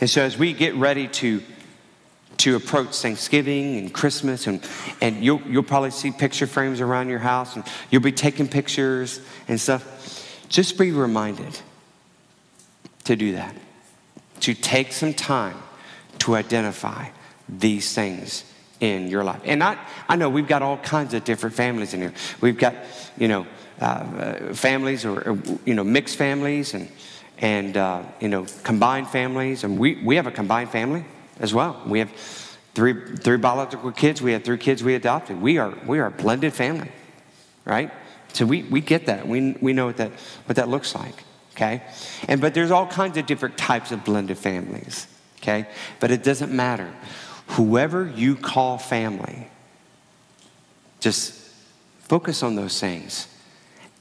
And 0.00 0.08
so 0.08 0.22
as 0.22 0.38
we 0.38 0.52
get 0.52 0.74
ready 0.74 1.08
to 1.08 1.42
to 2.38 2.56
approach 2.56 2.96
Thanksgiving 2.96 3.76
and 3.78 3.92
Christmas, 3.92 4.46
and, 4.46 4.60
and 5.00 5.24
you'll, 5.24 5.40
you'll 5.42 5.62
probably 5.62 5.90
see 5.90 6.10
picture 6.10 6.46
frames 6.46 6.80
around 6.80 7.08
your 7.08 7.18
house, 7.18 7.56
and 7.56 7.64
you'll 7.90 8.02
be 8.02 8.12
taking 8.12 8.46
pictures 8.48 9.20
and 9.48 9.60
stuff. 9.60 10.44
Just 10.48 10.78
be 10.78 10.92
reminded 10.92 11.58
to 13.04 13.16
do 13.16 13.32
that, 13.32 13.54
to 14.40 14.54
take 14.54 14.92
some 14.92 15.14
time 15.14 15.56
to 16.18 16.34
identify 16.36 17.08
these 17.48 17.94
things 17.94 18.44
in 18.80 19.08
your 19.08 19.24
life. 19.24 19.40
And 19.44 19.62
I, 19.62 19.78
I 20.08 20.16
know 20.16 20.28
we've 20.28 20.48
got 20.48 20.62
all 20.62 20.76
kinds 20.78 21.14
of 21.14 21.24
different 21.24 21.54
families 21.54 21.94
in 21.94 22.00
here. 22.00 22.12
We've 22.40 22.58
got, 22.58 22.74
you 23.16 23.28
know, 23.28 23.46
uh, 23.80 24.52
families 24.52 25.04
or, 25.04 25.30
or, 25.30 25.38
you 25.64 25.74
know, 25.74 25.84
mixed 25.84 26.16
families 26.16 26.74
and, 26.74 26.88
and 27.38 27.76
uh, 27.76 28.02
you 28.20 28.28
know, 28.28 28.46
combined 28.62 29.08
families. 29.08 29.64
And 29.64 29.78
we, 29.78 30.02
we 30.02 30.16
have 30.16 30.26
a 30.26 30.30
combined 30.30 30.70
family 30.70 31.04
as 31.38 31.52
well. 31.52 31.82
We 31.86 31.98
have 31.98 32.10
three, 32.74 33.16
three 33.16 33.36
biological 33.36 33.92
kids. 33.92 34.20
We 34.20 34.32
have 34.32 34.44
three 34.44 34.58
kids 34.58 34.82
we 34.82 34.94
adopted. 34.94 35.40
We 35.40 35.58
are, 35.58 35.74
we 35.86 35.98
are 35.98 36.06
a 36.06 36.10
blended 36.10 36.52
family, 36.52 36.90
right? 37.64 37.90
So 38.32 38.44
we, 38.44 38.64
we 38.64 38.80
get 38.80 39.06
that. 39.06 39.26
We, 39.26 39.56
we 39.60 39.72
know 39.72 39.86
what 39.86 39.96
that, 39.96 40.12
what 40.44 40.56
that 40.56 40.68
looks 40.68 40.94
like, 40.94 41.24
okay? 41.54 41.82
And, 42.28 42.40
but 42.40 42.52
there's 42.52 42.70
all 42.70 42.86
kinds 42.86 43.16
of 43.16 43.26
different 43.26 43.56
types 43.56 43.92
of 43.92 44.04
blended 44.04 44.38
families, 44.38 45.06
okay? 45.38 45.66
But 46.00 46.10
it 46.10 46.22
doesn't 46.22 46.52
matter. 46.52 46.92
Whoever 47.48 48.06
you 48.06 48.36
call 48.36 48.76
family, 48.76 49.48
just 51.00 51.32
focus 52.00 52.42
on 52.42 52.56
those 52.56 52.78
things 52.78 53.28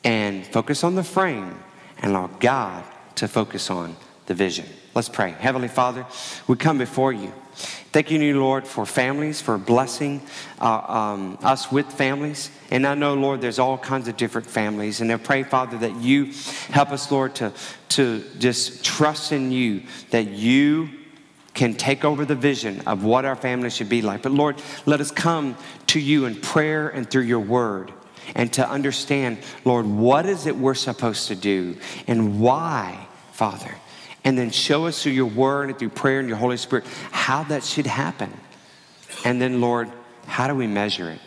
and 0.03 0.45
focus 0.45 0.83
on 0.83 0.95
the 0.95 1.03
frame 1.03 1.57
and 1.99 2.11
allow 2.11 2.27
God 2.39 2.83
to 3.15 3.27
focus 3.27 3.69
on 3.69 3.95
the 4.25 4.33
vision. 4.33 4.65
Let's 4.93 5.09
pray. 5.09 5.31
Heavenly 5.31 5.67
Father, 5.67 6.05
we 6.47 6.55
come 6.55 6.77
before 6.77 7.13
you. 7.13 7.33
Thanking 7.55 8.21
you, 8.21 8.39
Lord, 8.39 8.67
for 8.67 8.85
families, 8.85 9.39
for 9.39 9.57
blessing 9.57 10.21
uh, 10.59 10.79
um, 10.87 11.37
us 11.41 11.71
with 11.71 11.85
families. 11.85 12.51
And 12.69 12.85
I 12.85 12.95
know, 12.95 13.13
Lord, 13.13 13.39
there's 13.39 13.59
all 13.59 13.77
kinds 13.77 14.09
of 14.09 14.17
different 14.17 14.47
families. 14.47 14.99
And 14.99 15.11
I 15.11 15.17
pray, 15.17 15.43
Father, 15.43 15.77
that 15.77 15.95
you 16.01 16.33
help 16.69 16.91
us, 16.91 17.09
Lord, 17.09 17.35
to, 17.35 17.53
to 17.89 18.23
just 18.39 18.83
trust 18.83 19.31
in 19.31 19.51
you, 19.51 19.83
that 20.09 20.27
you 20.27 20.89
can 21.53 21.73
take 21.73 22.03
over 22.03 22.25
the 22.25 22.35
vision 22.35 22.81
of 22.81 23.05
what 23.05 23.23
our 23.23 23.35
family 23.37 23.69
should 23.69 23.87
be 23.87 24.01
like. 24.01 24.21
But 24.21 24.33
Lord, 24.33 24.61
let 24.85 24.99
us 24.99 25.09
come 25.09 25.55
to 25.87 25.99
you 25.99 26.25
in 26.25 26.35
prayer 26.35 26.89
and 26.89 27.09
through 27.09 27.23
your 27.23 27.39
word 27.39 27.93
and 28.35 28.51
to 28.53 28.69
understand, 28.69 29.37
Lord, 29.63 29.85
what 29.85 30.25
is 30.25 30.47
it 30.47 30.57
we're 30.57 30.73
supposed 30.73 31.29
to 31.29 31.35
do 31.35 31.77
and 32.07 32.41
why, 32.41 33.07
Father. 33.31 33.73
And 34.25 34.37
then 34.37 34.49
show 34.49 34.87
us 34.87 35.01
through 35.01 35.13
your 35.13 35.27
word 35.27 35.69
and 35.69 35.79
through 35.79 35.89
prayer 35.89 36.19
and 36.19 36.27
your 36.27 36.37
Holy 36.37 36.57
Spirit 36.57 36.85
how 37.11 37.43
that 37.43 37.63
should 37.63 37.85
happen. 37.85 38.33
And 39.23 39.39
then, 39.39 39.61
Lord, 39.61 39.89
how 40.25 40.47
do 40.47 40.55
we 40.55 40.67
measure 40.67 41.11
it? 41.11 41.19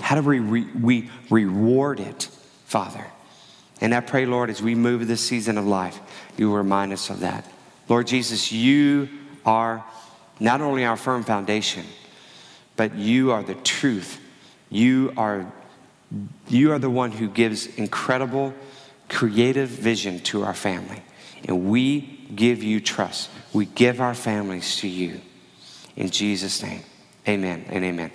How 0.00 0.16
do 0.20 0.26
we, 0.26 0.38
re- 0.40 0.68
we 0.80 1.10
reward 1.28 2.00
it, 2.00 2.24
Father? 2.64 3.04
And 3.80 3.94
I 3.94 4.00
pray, 4.00 4.26
Lord, 4.26 4.50
as 4.50 4.62
we 4.62 4.74
move 4.74 5.06
this 5.06 5.20
season 5.20 5.58
of 5.58 5.66
life, 5.66 6.00
you 6.36 6.52
remind 6.52 6.92
us 6.92 7.10
of 7.10 7.20
that. 7.20 7.44
Lord 7.88 8.06
Jesus, 8.06 8.52
you 8.52 9.08
are 9.44 9.84
not 10.38 10.60
only 10.60 10.84
our 10.84 10.96
firm 10.96 11.22
foundation, 11.22 11.84
but 12.76 12.94
you 12.94 13.32
are 13.32 13.42
the 13.42 13.54
truth. 13.56 14.20
You 14.70 15.12
are, 15.16 15.50
you 16.48 16.72
are 16.72 16.78
the 16.78 16.90
one 16.90 17.10
who 17.10 17.28
gives 17.28 17.66
incredible, 17.66 18.54
creative 19.08 19.68
vision 19.68 20.20
to 20.20 20.44
our 20.44 20.54
family. 20.54 21.02
And 21.44 21.68
we 21.70 22.19
give 22.34 22.62
you 22.62 22.80
trust. 22.80 23.30
We 23.52 23.66
give 23.66 24.00
our 24.00 24.14
families 24.14 24.76
to 24.76 24.88
you. 24.88 25.20
In 25.96 26.10
Jesus' 26.10 26.62
name, 26.62 26.82
amen 27.26 27.66
and 27.68 27.84
amen. 27.84 28.12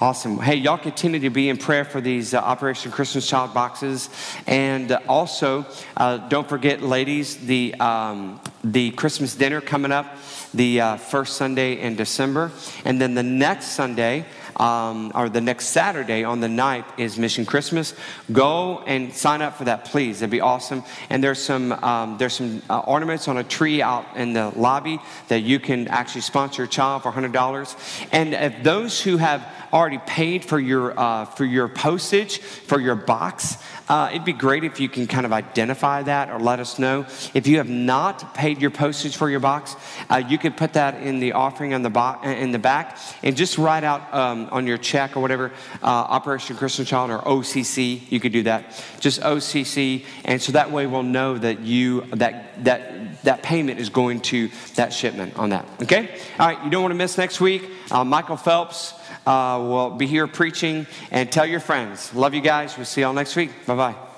Awesome. 0.00 0.38
Hey, 0.38 0.54
y'all 0.54 0.78
continue 0.78 1.20
to 1.20 1.28
be 1.28 1.50
in 1.50 1.58
prayer 1.58 1.84
for 1.84 2.00
these 2.00 2.32
uh, 2.32 2.38
Operation 2.38 2.90
Christmas 2.90 3.28
Child 3.28 3.52
boxes. 3.52 4.08
And 4.46 4.92
uh, 4.92 5.00
also, 5.06 5.66
uh, 5.94 6.16
don't 6.28 6.48
forget, 6.48 6.80
ladies, 6.80 7.36
the, 7.36 7.74
um, 7.74 8.40
the 8.64 8.92
Christmas 8.92 9.34
dinner 9.34 9.60
coming 9.60 9.92
up 9.92 10.16
the 10.54 10.80
uh, 10.80 10.96
first 10.96 11.36
Sunday 11.36 11.78
in 11.80 11.96
December. 11.96 12.50
And 12.86 12.98
then 12.98 13.14
the 13.14 13.22
next 13.22 13.72
Sunday, 13.72 14.24
um, 14.56 15.12
or 15.14 15.28
the 15.28 15.40
next 15.40 15.66
Saturday 15.66 16.24
on 16.24 16.40
the 16.40 16.46
9th 16.46 16.98
is 16.98 17.18
Mission 17.18 17.44
Christmas. 17.44 17.94
Go 18.32 18.82
and 18.86 19.12
sign 19.12 19.42
up 19.42 19.56
for 19.56 19.64
that, 19.64 19.84
please. 19.84 20.22
It'd 20.22 20.30
be 20.30 20.40
awesome. 20.40 20.82
And 21.08 21.22
there's 21.22 21.40
some, 21.40 21.72
um, 21.72 22.18
there's 22.18 22.34
some 22.34 22.62
uh, 22.68 22.80
ornaments 22.80 23.28
on 23.28 23.38
a 23.38 23.44
tree 23.44 23.82
out 23.82 24.06
in 24.16 24.32
the 24.32 24.50
lobby 24.56 24.98
that 25.28 25.40
you 25.40 25.58
can 25.58 25.88
actually 25.88 26.22
sponsor 26.22 26.64
a 26.64 26.68
child 26.68 27.02
for 27.02 27.12
$100. 27.12 28.06
And 28.12 28.34
if 28.34 28.62
those 28.62 29.00
who 29.00 29.16
have 29.16 29.46
already 29.72 29.98
paid 29.98 30.44
for 30.44 30.58
your, 30.58 30.98
uh, 30.98 31.24
for 31.24 31.44
your 31.44 31.68
postage, 31.68 32.38
for 32.38 32.80
your 32.80 32.94
box, 32.94 33.56
uh, 33.90 34.08
it'd 34.12 34.24
be 34.24 34.32
great 34.32 34.62
if 34.62 34.78
you 34.78 34.88
can 34.88 35.08
kind 35.08 35.26
of 35.26 35.32
identify 35.32 36.00
that 36.02 36.30
or 36.30 36.38
let 36.38 36.60
us 36.60 36.78
know. 36.78 37.00
If 37.34 37.48
you 37.48 37.56
have 37.56 37.68
not 37.68 38.34
paid 38.34 38.60
your 38.60 38.70
postage 38.70 39.16
for 39.16 39.28
your 39.28 39.40
box, 39.40 39.74
uh, 40.08 40.22
you 40.28 40.38
could 40.38 40.56
put 40.56 40.74
that 40.74 41.02
in 41.02 41.18
the 41.18 41.32
offering 41.32 41.74
on 41.74 41.82
the 41.82 41.90
bo- 41.90 42.20
in 42.22 42.52
the 42.52 42.58
back 42.60 42.98
and 43.24 43.36
just 43.36 43.58
write 43.58 43.82
out 43.82 44.14
um, 44.14 44.48
on 44.52 44.68
your 44.68 44.78
check 44.78 45.16
or 45.16 45.20
whatever 45.20 45.50
uh, 45.82 45.86
Operation 45.86 46.56
Christmas 46.56 46.88
Child 46.88 47.10
or 47.10 47.18
OCC. 47.18 48.08
You 48.10 48.20
could 48.20 48.32
do 48.32 48.44
that, 48.44 48.80
just 49.00 49.22
OCC, 49.22 50.04
and 50.24 50.40
so 50.40 50.52
that 50.52 50.70
way 50.70 50.86
we'll 50.86 51.02
know 51.02 51.36
that 51.36 51.58
you 51.58 52.02
that 52.12 52.62
that 52.64 53.24
that 53.24 53.42
payment 53.42 53.80
is 53.80 53.88
going 53.88 54.20
to 54.20 54.50
that 54.76 54.92
shipment 54.92 55.36
on 55.36 55.50
that. 55.50 55.66
Okay, 55.82 56.16
all 56.38 56.46
right. 56.46 56.64
You 56.64 56.70
don't 56.70 56.82
want 56.82 56.92
to 56.92 56.98
miss 56.98 57.18
next 57.18 57.40
week. 57.40 57.68
Uh, 57.90 58.04
Michael 58.04 58.36
Phelps 58.36 58.94
uh, 59.26 59.58
will 59.60 59.90
be 59.90 60.06
here 60.06 60.26
preaching 60.26 60.86
and 61.10 61.30
tell 61.30 61.46
your 61.46 61.60
friends. 61.60 62.14
Love 62.14 62.34
you 62.34 62.40
guys. 62.40 62.76
We'll 62.76 62.86
see 62.86 63.02
y'all 63.02 63.12
next 63.12 63.36
week. 63.36 63.50
Bye 63.66 63.76
bye. 63.76 64.09